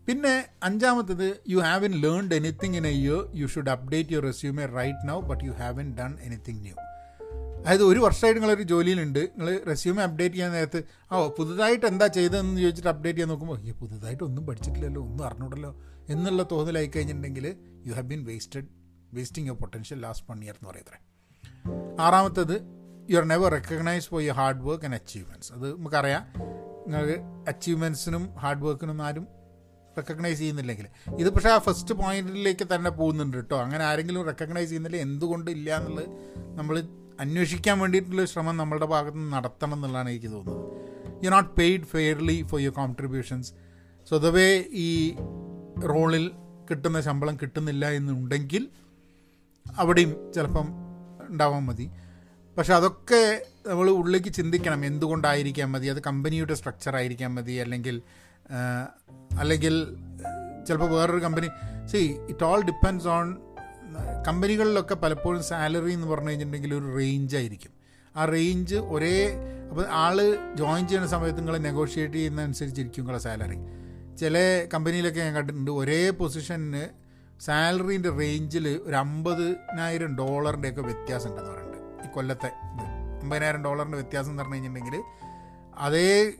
പിന്നെ 0.08 0.32
അഞ്ചാമത്തത് 0.62 1.26
you 1.48 1.58
haven't 1.84 1.94
learned 2.04 2.34
anything 2.34 2.76
in 2.76 2.86
a 2.86 2.94
year 3.00 3.20
you 3.34 3.46
should 3.46 3.70
update 3.70 4.12
your 4.12 4.24
resume 4.24 4.64
right 4.72 5.08
now 5.08 5.18
but 5.30 5.44
you 5.44 5.52
haven't 5.80 5.90
done 5.94 6.12
anything 6.22 6.62
new 6.64 6.74
അതായത് 7.60 7.84
ഒരു 7.84 8.00
വർഷമായിട്ട് 8.00 8.38
നിങ്ങളൊരു 8.38 8.62
ജോലിയിലുണ്ട്. 8.62 9.20
നിങ്ങൾ 9.34 9.48
റെസ്യൂമെ 9.68 10.02
അപ്ഡേറ്റ് 10.02 10.34
ചെയ്യാൻ 10.34 10.52
നേരത്ത് 10.52 10.80
ആ 11.10 11.18
പുതുതായിട്ട് 11.36 11.86
എന്താ 11.86 12.06
ചെയ്തതെന്ന് 12.16 12.60
ചോദിച്ചിട്ട് 12.60 12.88
അപ്ഡേറ്റ് 12.88 13.18
ചെയ്യാൻ 13.18 13.30
നോക്കുമ്പോൾ 13.32 13.58
ഈ 13.62 13.72
പുതുതായിട്ട് 13.82 14.24
ഒന്നും 14.24 14.46
പഠിച്ചിട്ടില്ലല്ലോ 14.46 15.02
ഒന്നും 15.02 15.24
അറിഞ്ഞൂടല്ലോ 15.26 15.70
എന്നുള്ള 16.08 16.42
തോന്നലായി 16.52 16.86
കഴിഞ്ഞിട്ടുണ്ടെങ്കിൽ 16.86 17.46
you 17.86 17.94
have 17.94 18.06
been 18.06 18.22
wasted 18.30 18.66
wasting 19.12 19.48
your 19.48 19.58
potential 19.60 20.00
last 20.00 20.26
one 20.30 20.40
year 20.44 20.56
എന്ന് 20.58 20.68
പറയുന്നത് 20.70 20.98
ആറാമത്തത് 22.00 22.56
you 23.08 23.16
are 23.16 23.26
never 23.26 23.50
recognise 23.52 24.08
for 24.08 24.22
you 24.22 24.32
hard 24.32 24.62
work 24.62 24.84
and 24.84 24.98
achievements 25.00 25.52
അത് 25.52 25.68
നമുക്കറിയാം. 25.72 26.24
നിങ്ങൾക്ക് 26.86 27.16
അച്ചീവ്മെന്റ്സിനും 27.48 28.24
ഹാർഡ് 28.36 28.64
വർക്കിനും 28.66 29.00
ആരും 29.02 29.26
റെക്കഗ്നൈസ് 29.96 30.38
ചെയ്യുന്നില്ലെങ്കിൽ. 30.38 30.86
ഇത് 31.18 31.30
പക്ഷേ 31.30 31.48
ആ 31.48 31.58
ഫസ്റ്റ് 31.58 31.94
പോയിന്റിലേക്ക് 31.94 32.74
തന്നെ 32.74 32.90
പോകുന്നുണ്ട് 32.90 33.36
കേട്ടോ. 33.36 33.62
അങ്ങനെ 33.62 33.84
ആരെങ്കിലും 33.84 34.22
റെക്കഗ്നൈസ് 34.22 34.70
ചെയ്യുന്നില്ല 34.70 34.96
എന്തുകൊണ്ട് 34.96 35.50
ഇല്ല 35.50 35.76
എന്നുള്ളത് 35.76 36.08
നമ്മൾ 36.58 36.82
അന്വേഷിക്കാൻ 37.20 37.78
വേണ്ടിയിട്ടുള്ള 37.78 38.24
ശ്രമം 38.24 38.56
നമ്മളുടെ 38.56 38.86
ഭാഗത്ത് 38.86 39.18
നിന്ന് 39.18 39.32
നടത്തണം 39.32 39.74
എന്നുള്ളതാണ് 39.74 40.10
എനിക്ക് 40.10 40.26
തോന്നുന്നത്. 40.26 41.24
You 41.24 41.30
not 41.30 41.50
paid 41.50 41.82
fairly 41.82 42.42
for 42.42 42.60
your 42.60 42.74
contributions 42.74 43.52
വേ 44.24 44.64
ഈ 44.70 45.16
റോളിൽ 45.88 46.30
കിട്ടുന്ന 46.70 47.00
ശമ്പളം 47.00 47.36
കിട്ടുന്നില്ല 47.36 47.90
എന്നുണ്ടെങ്കിൽ 47.90 48.68
അവിടെയും 49.76 50.32
ചിലപ്പം 50.32 50.68
ഉണ്ടാവാൻ 51.28 51.64
മതി. 51.64 51.90
പക്ഷെ 52.58 52.74
അതൊക്കെ 52.74 53.46
നമ്മൾ 53.66 53.90
ഉള്ളിലേക്ക് 53.90 54.28
ചിന്തിക്കണം. 54.28 54.84
എന്തുകൊണ്ടായിരിക്കാൻ 54.84 55.72
മതി? 55.72 55.86
അത് 55.86 56.02
കമ്പനിയുടെ 56.02 56.54
സ്ട്രക്ചർ 56.54 56.96
ആയിരിക്കാൻ 56.96 57.34
മതി. 57.34 57.52
അല്ലെങ്കിൽ 57.52 58.02
അല്ലെങ്കിൽ 59.38 59.96
ചിലപ്പോൾ 60.68 60.90
വേറൊരു 60.90 61.18
company 61.18 61.48
see 61.86 61.96
it 62.28 62.44
all 62.44 62.62
depends 62.62 63.08
on 63.08 63.36
കമ്പനികളിലൊക്കെ 64.26 64.94
പലപ്പോഴും 64.94 65.42
സാലറി 65.42 65.92
എന്ന് 65.92 66.06
പറഞ്ഞു 66.06 66.28
കഴിഞ്ഞിട്ടുണ്ടെങ്കിൽ 66.28 66.74
ഒരു 66.74 66.96
റേഞ്ച് 66.96 67.36
ആയിരിക്കും. 67.36 67.70
ആ 68.16 68.24
റേഞ്ച് 68.24 68.74
ഒരേ 68.74 69.34
അപ്പോൾ 69.70 69.86
ആൾ 69.88 70.16
ജോയിൻ 70.54 70.88
ചെയ്യുന്ന 70.88 71.08
സമയത്ത് 71.08 71.38
നിങ്ങൾ 71.38 71.58
നെഗോഷിയേറ്റ് 71.58 72.14
ചെയ്യുന്ന 72.14 72.42
അനുസരിച്ചിരിക്കും 72.42 73.02
നിങ്ങളെ 73.02 73.18
സാലറി 73.18 73.58
ചില 74.16 74.66
കമ്പനിയിലൊക്കെ 74.74 75.20
ഞാൻ 75.20 75.34
കണ്ടിട്ടുണ്ട് 75.34 75.70
ഒരേ 75.70 76.10
പൊസിഷന് 76.10 76.88
സാലറീന്റെ 77.40 78.10
റേഞ്ചിൽ 78.10 78.80
ഒരു 78.82 78.94
അമ്പതിനായിരം 78.94 80.16
ഡോളറിന്റെയൊക്കെ 80.16 80.80
വ്യത്യാസം 80.80 81.30
ഉണ്ടെന്ന് 81.30 81.50
പറയുന്നുണ്ട്. 81.50 82.08
ഈ 82.08 82.12
കൊല്ലത്തെ 82.14 82.50
അമ്പതിനായിരം 83.22 83.64
ഡോളറിന്റെ 83.64 83.98
വ്യത്യാസം 83.98 84.30
എന്ന് 84.30 84.42
പറഞ്ഞു 84.42 84.54
കഴിഞ്ഞിട്ടുണ്ടെങ്കിൽ 84.54 85.02
അതേ 85.74 86.32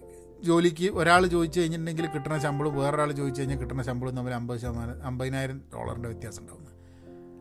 ജോലിക്ക് 0.46 0.88
ഒരാൾ 1.00 1.26
ചോദിച്ചു 1.26 1.60
കഴിഞ്ഞിട്ടുണ്ടെങ്കിൽ 1.60 2.06
കിട്ടുന്ന 2.14 2.38
ശമ്പളം 2.38 2.72
വേറൊരാൾ 2.78 3.12
ചോദിച്ചു 3.12 3.40
കഴിഞ്ഞാൽ 3.40 3.58
കിട്ടുന്ന 3.58 3.82
ശമ്പളം 3.82 4.16
തമ്മിൽ 4.16 4.34
അമ്പത് 4.34 4.58
ശതമാനം 4.60 5.06
അമ്പതിനായിരം 5.06 5.62
ഡോളറിന്റെ 5.74 6.08
വ്യത്യാസം 6.08 6.42
ഉണ്ടാകുന്നത് 6.42 6.72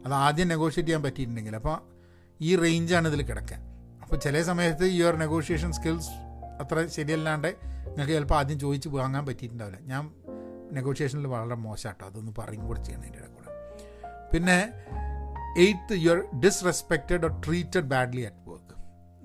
അത് 0.05 0.13
ആദ്യം 0.13 0.47
നെഗോഷിയേറ്റ് 0.47 0.87
ചെയ്യാൻ 0.89 1.03
പറ്റിയിട്ടുണ്ടെങ്കിൽ. 1.03 1.55
അപ്പോൾ 1.55 1.77
ഈ 2.39 2.55
റേഞ്ചാണ് 2.55 3.07
ഇതിൽ 3.07 3.21
കിടക്കാൻ. 3.21 3.61
അപ്പോൾ 4.03 4.19
ചില 4.19 4.41
സമയത്ത് 4.41 4.85
യുവർ 4.99 5.15
നെഗോഷിയേഷൻ 5.15 5.71
സ്കിൽസ് 5.73 6.11
അത്ര 6.61 6.87
ശരിയല്ലാണ്ട് 6.97 7.47
നിങ്ങൾക്ക് 7.87 8.13
ചിലപ്പോൾ 8.13 8.37
ആദ്യം 8.39 8.59
ചോദിച്ച് 8.59 8.89
വാങ്ങാൻ 8.89 9.25
പറ്റിയിട്ടുണ്ടാവില്ല. 9.25 9.79
ഞാൻ 9.91 10.03
നെഗോഷിയേഷനിൽ 10.77 11.27
വളരെ 11.27 11.55
മോശമാട്ടോ 11.55 12.05
അതൊന്ന് 12.05 12.31
പറയും 12.39 12.67
കൂടെ 12.67 12.83
ചെയ്യണം 12.83 13.05
ഇടയിൽ 13.07 13.27
കൂടെ. 13.27 13.49
പിന്നെ 14.33 14.57
eighth 15.57 15.95
your 16.05 16.19
disrespected 16.45 17.25
or 17.25 17.33
treated 17.47 17.87
badly 17.93 18.21
at 18.21 18.49
work 18.49 18.75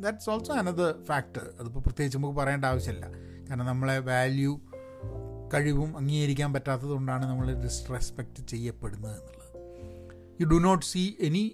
that's 0.05 0.31
also 0.31 0.55
another 0.55 0.91
factor 1.09 1.45
അതിപ്പോൾ 1.61 1.81
പ്രത്യേകിച്ച് 1.81 2.19
നമുക്ക് 2.19 2.39
പറയേണ്ട 2.41 2.65
ആവശ്യമില്ല. 2.65 3.07
കാരണം 3.49 3.67
നമ്മളെ 3.67 3.99
വാല്യൂ 3.99 4.53
കഴിവും 5.55 5.91
അംഗീകരിക്കാൻ 5.97 6.53
പറ്റാത്തതുകൊണ്ടാണ് 6.55 7.25
നമ്മൾ 7.25 7.47
ഡിസ്റെസ്പെക്റ്റ് 7.65 8.43
ചെയ്യപ്പെടുന്നത് 8.53 9.17
എന്നുള്ളത്. 9.19 9.53
You 10.41 10.47
do 10.47 10.59
not 10.69 10.87
see 10.87 11.03
any 11.21 11.45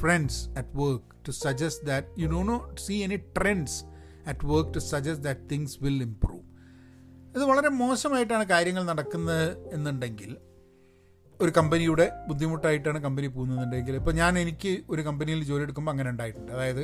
friends 0.00 0.48
at 0.60 0.74
work 0.74 1.08
to 1.26 1.30
suggest 1.44 1.86
that 1.86 2.20
you 2.22 2.28
do 2.28 2.42
not 2.50 2.80
see 2.80 2.96
any 3.02 3.16
trends 3.38 3.78
at 4.26 4.46
work 4.46 4.70
to 4.74 4.78
suggest 4.78 5.24
that 5.24 5.50
things 5.52 5.78
will 5.84 6.02
improve 6.02 6.44
ഇത് 7.36 7.44
വളരെ 7.44 7.68
മോശമായിട്ടാണ് 7.68 8.44
കാര്യങ്ങൾ 8.44 8.82
നടക്കുന്നത് 8.82 9.72
എന്നുണ്ടെങ്കിൽ 9.74 10.30
ഒരു 11.40 11.52
കമ്പനിയുടെ 11.58 12.06
ബുദ്ധിമുട്ടായിട്ടാണ് 12.28 12.98
കമ്പനി 12.98 13.26
പോകുന്നതെന്നുണ്ടെങ്കിൽ 13.26 13.94
ഇപ്പോൾ 13.94 14.12
ഞാൻ 14.12 14.38
എനിക്ക് 14.38 14.84
ഒരു 14.88 15.02
കമ്പനിയിൽ 15.02 15.44
ജോലി 15.44 15.62
എടുക്കുമ്പോൾ 15.62 15.92
അങ്ങനെ 15.92 16.10
ഉണ്ടായിട്ടുണ്ട്. 16.10 16.52
അതായത് 16.52 16.82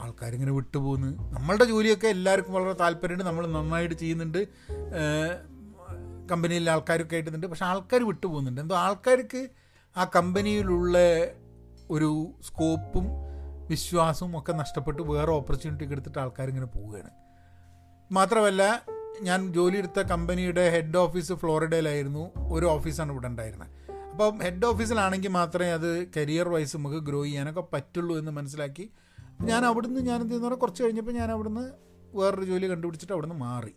ആൾക്കാരിങ്ങനെ 0.00 0.52
വിട്ടുപോകുന്നു. 0.52 1.32
നമ്മളുടെ 1.32 1.64
ജോലിയൊക്കെ 1.64 2.08
എല്ലാവർക്കും 2.08 2.54
വളരെ 2.54 2.72
താല്പര്യമുണ്ട്. 2.72 3.24
നമ്മൾ 3.24 3.46
നന്നായിട്ട് 3.46 3.94
ചെയ്യുന്നുണ്ട്. 3.94 4.46
കമ്പനിയിലെ 6.30 6.72
ആൾക്കാരൊക്കെ 6.72 7.14
ആയിട്ടുണ്ട്. 7.14 7.46
പക്ഷെ 7.46 7.64
ആൾക്കാർ 7.64 8.06
വിട്ടുപോകുന്നുണ്ട്. 8.06 8.60
എന്തോ 8.60 8.76
ആൾക്കാർക്ക് 8.76 9.48
ആ 9.96 10.10
കമ്പനിയിലുള്ള 10.16 10.98
ഒരു 11.90 12.30
സ്കോപ്പും 12.42 13.04
വിശ്വാസവും 13.68 14.38
ഒക്കെ 14.38 14.52
നഷ്ടപ്പെട്ട് 14.52 15.02
വേറെ 15.02 15.30
ഓപ്പർച്യൂണിറ്റി 15.30 15.92
എടുത്തിട്ട് 15.92 16.18
ആൾക്കാരിങ്ങനെ 16.18 16.66
പോവുകയാണ്. 16.66 17.10
മാത്രമല്ല 18.12 18.82
ഞാൻ 19.22 19.52
ജോലി 19.52 19.76
എടുത്ത 19.76 20.00
കമ്പനിയുടെ 20.00 20.68
ഹെഡ് 20.70 20.96
ഓഫീസ് 20.96 21.32
ഫ്ലോറിഡയിലായിരുന്നു. 21.32 22.30
ഒരു 22.52 22.66
ഓഫീസാണ് 22.66 23.12
ഇവിടെ 23.12 23.26
ഉണ്ടായിരുന്നത്. 23.26 23.68
അപ്പം 24.10 24.38
ഹെഡ് 24.38 24.66
ഓഫീസിലാണെങ്കിൽ 24.66 25.28
മാത്രമേ 25.28 25.66
അത് 25.66 26.06
കരിയർ 26.16 26.48
വൈസ് 26.48 26.76
നമുക്ക് 26.76 26.96
ഗ്രോ 26.96 27.24
ചെയ്യാനൊക്കെ 27.24 27.62
പറ്റുള്ളൂ 27.72 28.18
എന്ന് 28.18 28.30
മനസ്സിലാക്കി 28.30 28.90
ഞാൻ 29.40 29.64
അവിടുന്ന് 29.64 30.00
ഞാൻ 30.00 30.20
എന്ത് 30.20 30.34
ചെയ്യുന്ന? 30.34 30.54
കുറച്ച് 30.54 30.82
കഴിഞ്ഞപ്പോൾ 30.82 31.12
ഞാൻ 31.12 31.32
അവിടുന്ന് 31.32 31.70
വേറൊരു 32.14 32.44
ജോലി 32.44 32.70
കണ്ടുപിടിച്ചിട്ട് 32.70 33.12
അവിടുന്ന് 33.12 33.34
മാറി. 33.34 33.74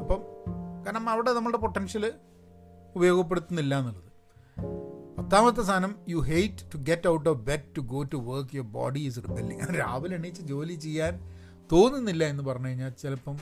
അപ്പം 0.00 0.22
കാരണം 0.86 1.10
അവിടെ 1.10 1.32
നമ്മളുടെ 1.32 1.58
പൊട്ടൻഷ്യൽ 1.58 2.12
ഉപയോഗപ്പെടുത്തുന്നില്ല 2.94 3.78
എന്നുള്ളത്. 3.78 4.00
പത്താമത്തെ 5.18 5.62
സാധനം 5.62 5.96
you 6.08 6.18
hate 6.18 6.74
to 6.74 6.76
get 6.76 7.08
out 7.08 7.28
of 7.28 7.38
bed 7.38 7.76
to 7.76 7.80
go 7.80 8.02
to 8.02 8.16
work 8.16 8.56
your 8.56 8.68
body 8.68 8.98
is 8.98 9.18
rebelling 9.18 9.60
രാവിലെ 9.60 10.16
എണീച്ച് 10.16 10.42
ജോലി 10.42 10.74
ചെയ്യാൻ 10.74 11.14
തോന്നുന്നില്ല 11.72 12.24
എന്ന് 12.24 12.42
പറഞ്ഞു 12.42 12.66
കഴിഞ്ഞാൽ 12.66 12.90
ചിലപ്പം 12.90 13.36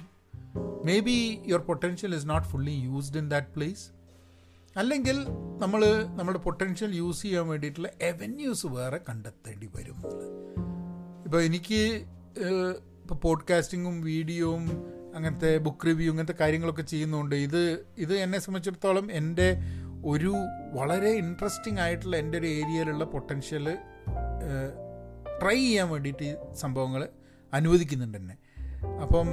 may 0.85 1.01
be 1.01 1.43
your 1.47 1.61
potential 1.61 2.15
is 2.15 2.29
not 2.29 2.47
fully 2.49 2.71
used 2.71 3.19
in 3.19 3.29
that 3.29 3.47
place 3.47 3.91
അല്ലെങ്കിൽ 4.77 5.27
നമ്മൾ 5.59 6.09
നമ്മുടെ 6.15 6.39
പൊട്ടൻഷ്യൽ 6.39 6.95
യൂസ് 6.95 7.23
ചെയ്യാൻ 7.23 7.49
വേണ്ടിയിട്ടുള്ള 7.49 7.89
എവന്യൂസ് 8.01 8.67
വേറെ 8.67 9.01
കണ്ടെത്തേണ്ടി 9.09 9.71
വരും 9.77 9.99
ഇപ്പോൾ 11.33 11.43
എനിക്ക് 11.43 12.05
ഇപ്പോൾ 13.03 13.15
പോഡ്കാസ്റ്റിങ്ങും 13.15 14.01
വീഡിയോയും 14.01 14.65
അങ്ങനത്തെ 15.15 15.59
ബുക്ക് 15.59 15.87
റിവ്യൂ 15.87 16.11
അങ്ങനത്തെ 16.11 16.35
കാര്യങ്ങളൊക്കെ 16.41 16.83
ചെയ്യുന്നുണ്ട് 16.83 17.35
ഇത് 17.35 17.87
ഇത് 17.99 18.15
എന്നെ 18.15 18.39
സംബന്ധിച്ചിടത്തോളം 18.39 19.13
എന്റെ 19.13 19.57
ഒരു 20.07 20.33
വളരെ 20.73 21.11
ഇൻട്രസ്റ്റിംഗ് 21.11 21.81
ആയിട്ടുള്ള 21.81 22.17
എന്റെ 22.17 22.39
ഒരു 22.39 22.47
ഏരിയയിലുള്ള 22.47 23.05
പൊട്ടൻഷ്യൽ 23.05 23.75
ട്രൈ 25.43 25.55
ചെയ്യാൻ 25.55 25.89
വേണ്ടിയിട്ട് 25.89 26.23
ഈ 26.23 26.35
സംഭവങ്ങൾ 26.55 27.09
അനുവദിക്കുന്നുണ്ട് 27.53 28.19
എന്നെ. 28.19 28.37
അപ്പം 29.03 29.27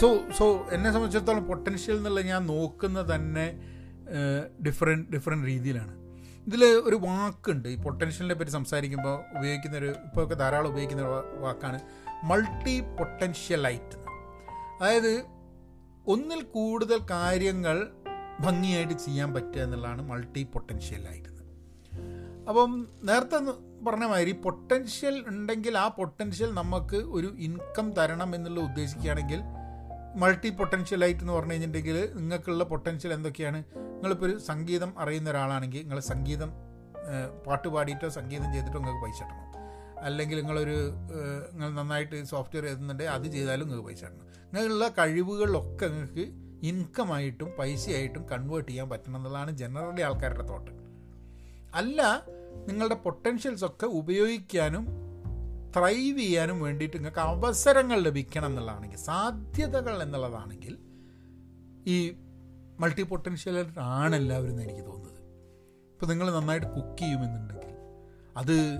സോ 0.00 0.18
സോ 0.38 0.68
എന്നെ 0.72 0.90
സംബന്ധിച്ചിടത്തോളം 0.90 1.44
പൊട്ടൻഷ്യൽ 1.44 1.96
എന്നുള്ള 1.96 2.20
ഞാൻ 2.20 2.46
നോക്കുന്നത് 2.46 3.14
തന്നെ 3.14 3.46
ഡിഫറെന്റ് 4.66 5.10
ഡിഫറെന്റ് 5.10 5.46
രീതിയിലാണ്. 5.46 5.99
ഇതിൽ 6.46 6.64
ഒരു 6.64 6.96
വാക്കുണ്ട്. 6.96 7.68
ഈ 7.68 7.76
പൊട്ടൻഷ്യലിനെ 7.76 8.34
പറ്റി 8.34 8.50
സംസാരിക്കുമ്പോൾ 8.50 9.38
ഉപയോഗിക്കുന്ന 9.38 9.76
ഒരു 9.76 9.86
ഇപ്പോഴൊക്കെ 9.86 10.34
ധാരാളം 10.34 10.68
ഉപയോഗിക്കുന്ന 10.68 11.02
ഒരു 11.02 11.40
വാക്കാണ് 11.40 11.80
മൾട്ടി 12.24 12.80
പൊട്ടൻഷ്യലൈറ്റ് 12.80 13.98
അതായത് 14.80 15.12
ഒന്നിൽ 16.06 16.42
കൂടുതൽ 16.42 16.98
കാര്യങ്ങൾ 17.10 17.88
ഭംഗിയായിട്ട് 18.40 18.92
ചെയ്യാൻ 18.92 19.34
പറ്റുക 19.34 19.60
എന്നുള്ളതാണ് 19.60 20.02
മൾട്ടി 20.08 20.42
പൊട്ടൻഷ്യൽ 20.42 20.50
പൊട്ടൻഷ്യലായിരുന്നത് 20.52 21.40
അപ്പം 22.48 22.70
നേരത്തെ 23.02 23.38
പറഞ്ഞ 23.84 24.04
മാതിരി 24.04 24.32
പൊട്ടൻഷ്യൽ 24.32 25.24
ഉണ്ടെങ്കിൽ 25.26 25.78
ആ 25.78 25.88
പൊട്ടൻഷ്യൽ 25.88 26.50
നമുക്ക് 26.54 26.96
ഒരു 26.96 27.28
ഇൻകം 27.38 27.92
തരണം 27.92 28.34
എന്നുള്ള 28.34 28.60
ഉദ്ദേശിക്കുകയാണെങ്കിൽ 28.60 29.40
മൾട്ടി 30.14 30.48
പൊട്ടൻഷ്യൽ 30.48 30.56
പൊട്ടൻഷ്യലായിട്ട് 30.56 31.20
എന്ന് 31.20 31.32
പറഞ്ഞു 31.32 31.52
കഴിഞ്ഞിട്ടുണ്ടെങ്കിൽ 31.52 32.14
നിങ്ങൾക്കുള്ള 32.14 32.64
പൊട്ടൻഷ്യൽ 32.64 33.12
എന്തൊക്കെയാണ്? 33.12 33.64
നിങ്ങളിപ്പോൾ 33.74 34.24
ഒരു 34.24 34.38
സംഗീതം 34.38 34.94
അറിയുന്ന 34.98 35.30
ഒരാളാണെങ്കിൽ 35.30 35.78
നിങ്ങൾ 35.78 36.00
സംഗീതം 36.00 36.50
പാട്ട് 37.46 37.68
പാടിയിട്ടോ 37.68 38.08
സംഗീതം 38.08 38.52
ചെയ്തിട്ടോ 38.52 38.78
നിങ്ങൾക്ക് 38.78 39.06
പൈസ 39.06 39.22
ഇടണം 39.22 39.46
അല്ലെങ്കിൽ 39.98 40.36
നിങ്ങളൊരു 40.36 40.76
നിങ്ങൾ 41.52 41.70
നന്നായിട്ട് 41.70 42.24
സോഫ്റ്റ്വെയർ 42.24 42.66
എഴുതുന്നുണ്ടെങ്കിൽ 42.66 43.12
അത് 43.12 43.26
ചെയ്താലും 43.26 43.68
നിങ്ങൾക്ക് 43.68 43.88
പൈസ 43.88 44.04
ഇടണം 44.04 44.26
നിങ്ങളുള്ള 44.54 44.88
കഴിവുകളിലൊക്കെ 44.88 45.86
നിങ്ങൾക്ക് 45.86 46.32
ഇൻകമായിട്ടും 46.62 47.56
പൈസയായിട്ടും 47.58 48.28
കൺവേർട്ട് 48.28 48.70
ചെയ്യാൻ 48.70 48.88
പറ്റണം 48.90 49.16
എന്നുള്ളതാണ് 49.16 49.50
ജനറലി 49.50 50.00
ആൾക്കാരുടെ 50.00 50.42
തോട്ട് 50.42 50.70
അല്ല 51.74 52.22
നിങ്ങളുടെ 52.66 52.94
പൊട്ടൻഷ്യൽസ് 52.94 53.64
ഒക്കെ 53.64 53.86
ഉപയോഗിക്കാനും 53.86 55.09
ത്രൈവ് 55.76 56.18
ചെയ്യാനും 56.18 56.60
വേണ്ടിയിട്ട് 56.60 56.96
നിങ്ങൾക്ക് 56.96 57.18
അവസരങ്ങൾ 57.18 58.00
ലഭിക്കണം 58.00 58.46
എന്നുള്ളതാണെങ്കിൽ 58.46 58.98
സാധ്യതകൾ 58.98 60.02
എന്നുള്ളതാണെങ്കിൽ 60.02 60.78
ഈ 61.86 62.12
മൾട്ടി 62.80 63.02
പൊട്ടൻഷ്യൽ 63.02 63.66
ആണ് 63.78 64.16
എല്ലാവരും 64.16 64.50
എന്ന് 64.50 64.62
എനിക്ക് 64.62 64.84
തോന്നുന്നത്. 64.84 65.20
ഇപ്പോൾ 65.92 66.06
നിങ്ങൾ 66.06 66.32
നന്നായിട്ട് 66.32 66.66
കുക്ക് 66.66 66.98
ചെയ്യുമെന്നുണ്ടെങ്കിൽ 66.98 67.74
അത് 68.36 68.78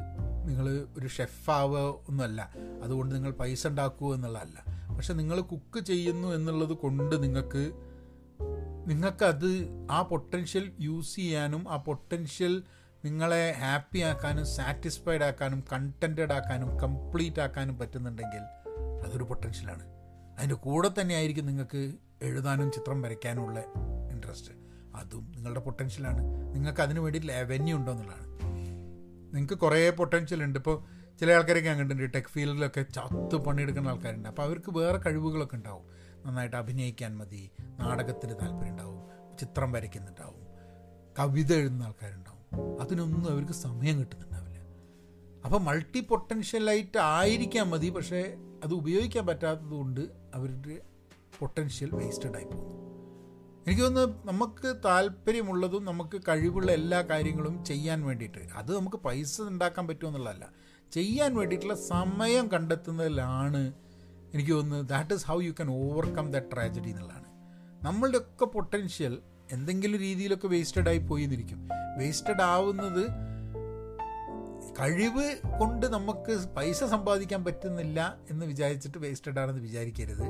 നിങ്ങൾ 0.48 0.86
ഒരു 0.98 1.08
ഷെഫാവുക 1.08 1.78
ഒന്നുമല്ല. 1.78 2.54
അതുകൊണ്ട് 2.82 3.14
നിങ്ങൾ 3.14 3.30
പൈസ 3.30 3.66
ഉണ്ടാക്കുക 3.66 4.14
എന്നുള്ളതല്ല. 4.14 4.80
പക്ഷെ 4.96 5.12
നിങ്ങൾ 5.12 5.40
കുക്ക് 5.40 5.80
ചെയ്യുന്നു 5.80 6.28
എന്നുള്ളത് 6.28 6.72
കൊണ്ട് 6.72 7.22
നിങ്ങൾക്ക് 7.22 7.72
നിങ്ങൾക്കത് 8.86 9.68
ആ 9.90 10.02
പൊട്ടൻഷ്യൽ 10.02 10.72
യൂസ് 10.80 11.16
ചെയ്യാനും 11.16 11.72
ആ 11.72 11.76
പൊട്ടൻഷ്യൽ 11.76 12.62
നിങ്ങളെ 13.04 13.50
ഹാപ്പി 13.50 13.98
ആക്കാനും 13.98 14.46
സാറ്റിസ്ഫൈഡ് 14.46 15.22
ആക്കാനും 15.22 15.64
കണ്ടന്റഡ് 15.72 16.32
ആക്കാനും 16.32 16.80
കംപ്ലീറ്റ് 16.80 17.40
ആക്കാനും 17.40 17.78
പറ്റുന്നുണ്ടെങ്കിൽ 17.78 18.42
അതൊരു 19.06 19.24
പൊട്ടൻഷ്യലാണ് 19.24 19.82
അതിന്റെ 20.36 20.54
കൂടെ 20.54 20.90
തന്നെ 21.00 21.14
ആയിരിക്കും 21.14 21.46
നിങ്ങൾക്ക് 21.46 21.92
എഴുതാനും 22.22 22.72
ചിത്രം 22.72 23.02
വരയ്ക്കാനുമുള്ള 23.02 23.60
ഇൻട്രസ്റ്റ് 24.10 24.52
അതും 24.94 25.32
നിങ്ങളുടെ 25.36 25.60
പൊട്ടൻഷ്യലാണ് 25.60 26.54
നിങ്ങൾക്ക് 26.54 26.80
അതിന് 26.80 27.00
വേണ്ടി 27.00 27.30
അവന്യൂ 27.30 27.76
ഉണ്ടോ 27.76 27.92
എന്നുള്ളതാണ്. 27.92 28.30
നിങ്ങൾക്ക് 29.34 29.54
കുറേ 29.54 29.90
പൊട്ടൻഷ്യൽ 29.90 30.42
ഉണ്ട്. 30.42 30.58
ഇപ്പോൾ 30.58 30.84
ചില 31.18 31.32
ആൾക്കാരൊക്കെ 31.32 31.68
ഞാൻ 31.68 31.78
കണ്ടിട്ടുണ്ട് 31.78 32.14
ടെക് 32.14 32.24
ഫീൽഡിലൊക്കെ 32.24 32.82
ചത്ത് 32.82 33.36
പണിയെടുക്കുന്ന 33.36 33.88
ആൾക്കാരുണ്ട്. 33.88 34.28
അപ്പോൾ 34.28 34.42
അവർക്ക് 34.42 34.78
വേറെ 34.78 34.98
കഴിവുകളൊക്കെ 34.98 35.56
ഉണ്ടാവും. 35.56 35.84
നന്നായിട്ട് 36.26 36.56
അഭിനയിക്കാൻ 36.56 37.18
മതി 37.18 37.50
നാടകത്തിന് 37.80 38.34
താല്പര്യം 38.34 38.70
ഉണ്ടാവും 38.70 39.00
ചിത്രം 39.38 39.72
വരയ്ക്കുന്നുണ്ടാവും 39.72 40.50
കവിത 41.18 41.52
എഴുതുന്ന 41.52 41.82
ആൾക്കാരുണ്ടാവും. 41.82 42.29
അതിനൊന്നും 42.80 43.30
അവർക്ക് 43.30 43.52
സമയം 43.52 43.98
കിട്ടുന്നുണ്ടാവില്ല. 43.98 44.58
അപ്പോൾ 45.44 45.60
മൾട്ടി 45.60 46.00
പൊട്ടൻഷ്യലായിട്ട് 46.00 46.98
ആയിരിക്കാൻ 46.98 47.70
മതി 47.70 47.90
പക്ഷേ 47.90 48.34
അത് 48.64 48.74
ഉപയോഗിക്കാൻ 48.74 49.26
പറ്റാത്തത് 49.26 49.70
കൊണ്ട് 49.70 50.00
അവരുടെ 50.34 50.80
പൊട്ടൻഷ്യൽ 51.38 51.90
വേസ്റ്റഡ് 51.94 52.36
ആയി 52.36 52.44
പോകുന്നു. 52.44 52.80
എനിക്ക് 53.66 53.82
തോന്നുന്നു 53.82 54.26
നമുക്ക് 54.26 54.76
താല്പര്യമുള്ളതും 54.84 55.84
നമുക്ക് 55.84 56.20
കഴിവുള്ള 56.28 56.72
എല്ലാ 56.72 57.02
കാര്യങ്ങളും 57.02 57.64
ചെയ്യാൻ 57.64 58.02
വേണ്ടിയിട്ട് 58.02 58.38
അത് 58.38 58.76
നമുക്ക് 58.76 58.96
പൈസ 58.96 59.42
ഉണ്ടാക്കാൻ 59.42 59.86
പറ്റുമെന്നുള്ളതല്ല 59.88 60.50
ചെയ്യാൻ 60.92 61.34
വേണ്ടിയിട്ടുള്ള 61.34 61.74
സമയം 61.74 62.48
കണ്ടെത്തുന്നതിലാണ് 62.48 63.72
എനിക്ക് 64.34 64.50
തോന്നുന്നത്. 64.50 64.88
That 64.88 65.14
is 65.14 65.26
how 65.26 65.40
you 65.40 65.50
can 65.50 65.70
overcome 65.70 66.30
the 66.30 66.36
tragedy 66.36 66.88
എന്നുള്ളതാണ്. 66.88 67.26
നമ്മളുടെയൊക്കെ 67.86 68.44
പൊട്ടൻഷ്യൽ 68.44 69.22
എന്തെങ്കിലും 69.52 70.00
രീതിയിലൊക്കെ 70.00 70.48
വേസ്റ്റഡ് 70.48 70.88
ആയി 70.88 70.98
പോയി 70.98 71.22
എന്നിരിക്കും 71.22 71.68
വേസ്റ്റഡ് 71.98 72.42
ആവുന്നത് 72.42 73.04
കഴിവ് 74.80 75.36
കൊണ്ട് 75.58 75.86
നമുക്ക് 75.86 76.46
പൈസ 76.56 76.84
സമ്പാദിക്കാൻ 76.84 77.44
പറ്റുന്നില്ല 77.44 78.18
എന്ന് 78.30 78.46
വിചാരിച്ചിട്ട് 78.46 78.98
വേസ്റ്റഡ് 78.98 79.38
ആണെന്ന് 79.38 79.62
വിചാരിക്കരുത്. 79.62 80.26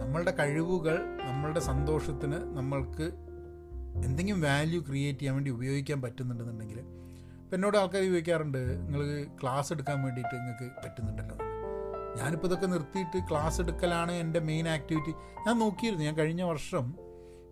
നമ്മളുടെ 0.00 0.30
കഴിവുകൾ 0.30 0.98
നമ്മളുടെ 1.24 1.60
സന്തോഷത്തിന് 1.60 2.56
നമ്മൾക്ക് 2.56 3.02
എന്തെങ്കിലും 4.04 4.40
വാല്യൂ 4.40 4.80
ക്രിയേറ്റ് 4.80 5.18
ചെയ്യാൻ 5.18 5.34
വേണ്ടി 5.34 5.50
ഉപയോഗിക്കാൻ 5.50 6.02
പറ്റുന്നുണ്ടെന്നുണ്ടെങ്കിൽ 6.02 6.78
ഇപ്പം 6.78 7.54
എന്നോട് 7.54 7.76
ആൾക്കാർ 7.76 8.02
ചോദിക്കാറുണ്ട് 8.02 8.58
നിങ്ങൾ 8.58 9.24
ക്ലാസ് 9.42 9.72
എടുക്കാൻ 9.72 10.02
വേണ്ടിയിട്ട് 10.02 10.34
നിങ്ങൾക്ക് 10.34 10.66
പറ്റുന്നുണ്ടല്ലോ. 10.84 11.36
ഞാനിപ്പോൾ 12.16 12.46
ഇതൊക്കെ 12.46 12.66
നിർത്തിയിട്ട് 12.66 13.18
ക്ലാസ് 13.30 13.60
എടുക്കലാണ് 13.60 14.12
എന്റെ 14.12 14.40
മെയിൻ 14.40 14.68
ആക്ടിവിറ്റി 14.68 15.10
ഞാൻ 15.46 15.58
നോക്കിയിരുന്നു 15.58 16.04
ഞാൻ 16.04 16.16
കഴിഞ്ഞ 16.16 16.42
വർഷം 16.42 16.94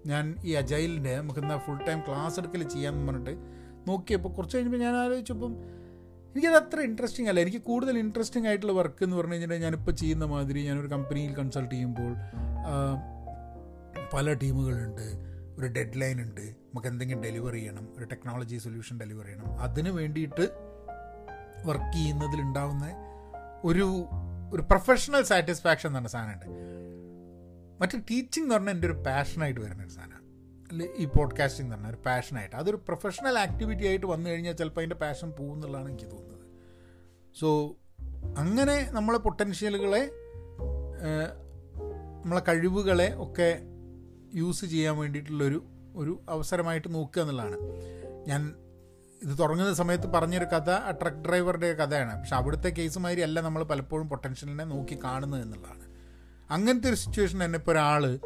ഞാൻ 0.06 0.36
ഈ 0.44 0.52
അജൈലിന്റെ 0.52 1.16
നമുക്ക് 1.16 1.40
എന്നാൽ 1.40 1.58
ഫുൾ 1.58 1.78
ടൈം 1.86 2.00
ക്ലാസ് 2.08 2.40
എടുക്കൽ 2.40 2.62
ചെയ്യാമെന്ന് 2.62 3.12
പറഞ്ഞിട്ട് 3.12 3.34
നോക്കിയപ്പോൾ 3.90 4.28
കുറച്ച് 4.28 4.56
കഴിഞ്ഞപ്പോൾ 4.56 4.78
ഞാൻ 4.78 4.96
ആലോചിച്ചപ്പം 4.96 5.52
എനിക്കത് 6.34 6.56
അത്ര 6.56 6.80
ഇൻട്രസ്റ്റിംഗ് 6.80 7.28
അല്ല. 7.30 7.40
എനിക്ക് 7.40 7.62
കൂടുതൽ 7.62 7.98
ഇൻട്രസ്റ്റിംഗ് 7.98 8.48
ആയിട്ടുള്ള 8.48 8.72
വർക്ക് 8.72 9.04
എന്ന് 9.04 9.16
പറഞ്ഞു 9.16 9.32
കഴിഞ്ഞാൽ 9.32 9.58
ഞാനിപ്പോൾ 9.58 9.90
ചെയ്യുന്ന 9.90 10.24
മാതിരി 10.24 10.62
ഞാനൊരു 10.62 10.86
കമ്പനിയിൽ 10.86 11.34
കൺസൾട്ട് 11.34 11.74
ചെയ്യുമ്പോൾ 11.74 12.12
പല 14.12 14.32
ടീമുകളുണ്ട് 14.32 15.06
ഒരു 15.58 15.66
ഡെഡ് 15.66 16.00
ലൈൻ 16.00 16.20
ഉണ്ട് 16.22 16.40
നമുക്ക് 16.40 16.88
എന്തെങ്കിലും 16.88 17.22
ഡെലിവറി 17.22 17.58
ചെയ്യണം 17.58 17.88
ഒരു 17.96 18.04
ടെക്നോളജി 18.04 18.56
സൊല്യൂഷൻ 18.56 19.00
ഡെലിവറി 19.00 19.26
ചെയ്യണം. 19.26 19.60
അതിന് 19.60 19.88
വേണ്ടിയിട്ട് 19.88 20.44
വർക്ക് 21.64 21.92
ചെയ്യുന്നതിലുണ്ടാവുന്ന 21.92 22.84
ഒരു 23.64 24.06
ഒരു 24.52 24.62
പ്രൊഫഷണൽ 24.62 25.22
സാറ്റിസ്ഫാക്ഷൻ 25.22 25.88
എന്ന് 25.88 25.98
പറഞ്ഞ 25.98 26.06
സാധനമുണ്ട്. 26.06 26.46
മറ്റു 27.80 27.98
ടീച്ചിങ് 27.98 28.44
എന്ന് 28.44 28.54
പറഞ്ഞാൽ 28.54 28.72
എന്റെ 28.72 28.86
ഒരു 28.86 28.94
പാഷനായിട്ട് 28.94 29.60
വരുന്ന 29.60 29.82
ഒരു 29.82 29.90
സാധനമാണ് 29.90 30.18
ഈ 30.96 31.04
പോഡ്കാസ്റ്റിംഗ് 31.04 31.66
എന്ന് 31.66 31.74
പറഞ്ഞാൽ 31.74 31.90
ഒരു 31.90 32.02
പാഷനായിട്ട് 32.06 32.56
അതൊരു 32.56 32.76
പ്രൊഫഷണൽ 32.76 33.38
ആക്ടിവിറ്റി 33.38 33.86
ആയിട്ട് 33.86 34.06
വന്നു 34.06 34.30
കഴിഞ്ഞാൽ 34.30 34.52
ചിലപ്പോൾ 34.52 34.80
അതിന്റെ 34.80 34.96
പാഷൻ 34.96 35.30
പോകും 35.30 35.54
എന്നുള്ളതാണ് 35.54 35.88
എനിക്ക് 35.88 36.10
തോന്നുന്നത്. 36.10 36.46
സോ 37.40 37.76
അങ്ങനെ 38.38 38.90
നമ്മളെ 38.90 39.18
പൊട്ടൻഷ്യലുകളെ 39.18 40.10
നമ്മളെ 42.24 42.42
കഴിവുകളെ 42.48 43.14
ഒക്കെ 43.16 43.58
യൂസ് 44.34 44.66
ചെയ്യാൻ 44.66 44.96
വേണ്ടിയിട്ടുള്ളൊരു 44.96 45.66
ഒരു 45.96 46.20
അവസരമായിട്ട് 46.28 46.94
നോക്കുക 46.94 47.22
എന്നുള്ളതാണ്. 47.22 47.56
ഞാൻ 48.26 48.54
ഇത് 49.22 49.38
തുടങ്ങുന്ന 49.38 49.74
സമയത്ത് 49.74 50.06
പറഞ്ഞൊരു 50.06 50.44
കഥ 50.44 50.70
ആ 50.70 50.90
ട്രക്ക് 50.90 51.16
ഡ്രൈവറുടെ 51.16 51.72
കഥയാണ്. 51.72 52.18
പക്ഷെ 52.18 52.36
അവിടുത്തെ 52.36 52.68
കേസുമാതിരി 52.68 53.20
അല്ല 53.20 53.40
നമ്മൾ 53.40 53.62
പലപ്പോഴും 53.62 54.08
പൊട്ടൻഷ്യലിനെ 54.08 54.64
നോക്കി 54.64 54.98
കാണുന്നത് 55.04 55.42
എന്നുള്ളതാണ്. 55.42 55.87
അങ്ങനത്തെ 56.50 56.88
ഒരു 56.88 56.96
സിറ്റുവേഷൻ 56.96 57.44
തന്നെ 57.44 57.56
ഇപ്പോൾ 57.56 57.72
ഒരാൾ 57.72 58.18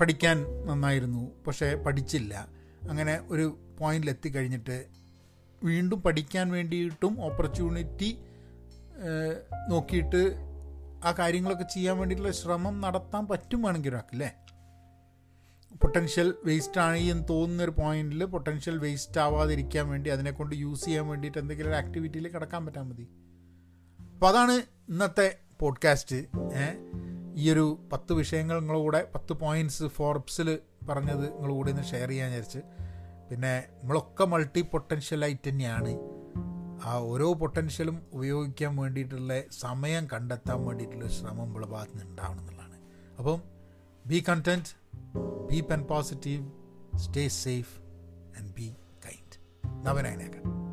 പഠിക്കാൻ 0.00 0.66
നന്നായിരുന്നു 0.66 1.44
പക്ഷേ 1.46 1.74
പഠിച്ചില്ല. 1.74 2.48
അങ്ങനെ 2.90 3.20
ഒരു 3.28 3.58
പോയിന്റിൽ 3.80 4.10
എത്തിക്കഴിഞ്ഞിട്ട് 4.10 4.86
വീണ്ടും 5.64 6.02
പഠിക്കാൻ 6.02 6.50
വേണ്ടിയിട്ടും 6.50 7.24
ഓപ്പർച്യൂണിറ്റി 7.24 8.18
നോക്കിയിട്ട് 9.70 10.22
ആ 11.06 11.12
കാര്യങ്ങളൊക്കെ 11.18 11.64
ചെയ്യാൻ 11.64 11.98
വേണ്ടിയിട്ടുള്ള 11.98 12.32
ശ്രമം 12.32 12.80
നടത്താൻ 12.80 13.26
പറ്റുവാണെങ്കിൽ 13.26 13.88
ഒരാൾക്കല്ലേ 13.88 14.32
പൊട്ടൻഷ്യൽ 15.82 16.34
വേസ്റ്റ് 16.44 16.80
ആണ് 16.80 16.96
എന്ന് 16.96 17.24
തോന്നുന്ന 17.30 17.62
ഒരു 17.62 17.70
പോയിന്റിൽ 17.70 18.24
പൊട്ടൻഷ്യൽ 18.24 18.78
വേസ്റ്റ് 18.78 19.20
ആവാതിരിക്കാൻ 19.20 19.88
വേണ്ടി 19.88 20.10
അതിനെക്കൊണ്ട് 20.10 20.56
യൂസ് 20.56 20.84
ചെയ്യാൻ 20.84 21.08
വേണ്ടിയിട്ട് 21.08 21.38
എന്തെങ്കിലും 21.38 21.70
ഒരു 21.70 21.76
ആക്ടിവിറ്റിയിൽ 21.76 22.28
കിടക്കാൻ 22.28 22.66
പറ്റാൻ 22.66 22.88
മതി. 22.88 23.08
അപ്പോൾ 24.14 24.28
അതാണ് 24.28 24.52
ഇന്നത്തെ 24.88 25.38
പോഡ്കാസ്റ്റ് 25.60 26.16
ഈ 27.34 27.50
ഒരു 27.50 27.78
പത്ത് 27.92 28.12
വിഷയങ്ങൾ 28.12 28.60
നിങ്ങളുടെ 28.60 29.10
പത്ത് 29.14 29.32
പോയിന്റ്സ് 29.32 29.84
ഫോർബ്സിൽ 29.84 30.58
പറഞ്ഞത് 30.88 31.42
നിങ്ങളുടെ 31.42 31.70
ഒന്ന് 31.70 31.84
ഷെയർ 31.84 32.08
ചെയ്യാൻ 32.08 32.28
വിചാരിച്ച്. 32.28 32.58
പിന്നെ 33.30 33.64
നമ്മളൊക്കെ 33.82 34.24
മൾട്ടി 34.24 34.60
പൊട്ടൻഷ്യലായിട്ട് 34.60 35.48
തന്നെയാണ്. 35.48 35.98
ആ 36.84 36.94
ഓരോ 36.98 37.32
പൊട്ടൻഷ്യലും 37.32 38.06
ഉപയോഗിക്കാൻ 38.12 38.76
വേണ്ടിയിട്ടുള്ള 38.76 39.42
സമയം 39.60 40.06
കണ്ടെത്താൻ 40.06 40.64
വേണ്ടിയിട്ടുള്ള 40.64 41.08
ശ്രമം 41.08 41.46
നമ്മളെ 41.46 41.66
ഭാഗത്ത് 41.66 41.92
നിന്ന് 41.92 42.10
ഉണ്ടാവണം 42.10 42.40
എന്നുള്ളതാണ്. 42.40 42.78
അപ്പം 43.18 43.42
be 44.06 44.24
content 44.28 44.94
be 45.50 45.60
pen 45.60 45.82
positive 45.82 46.50
stay 46.98 47.28
safe 47.28 47.78
and 48.40 48.54
be 48.54 48.74
kind 49.06 49.38
നവനായനേക്കാം 49.86 50.63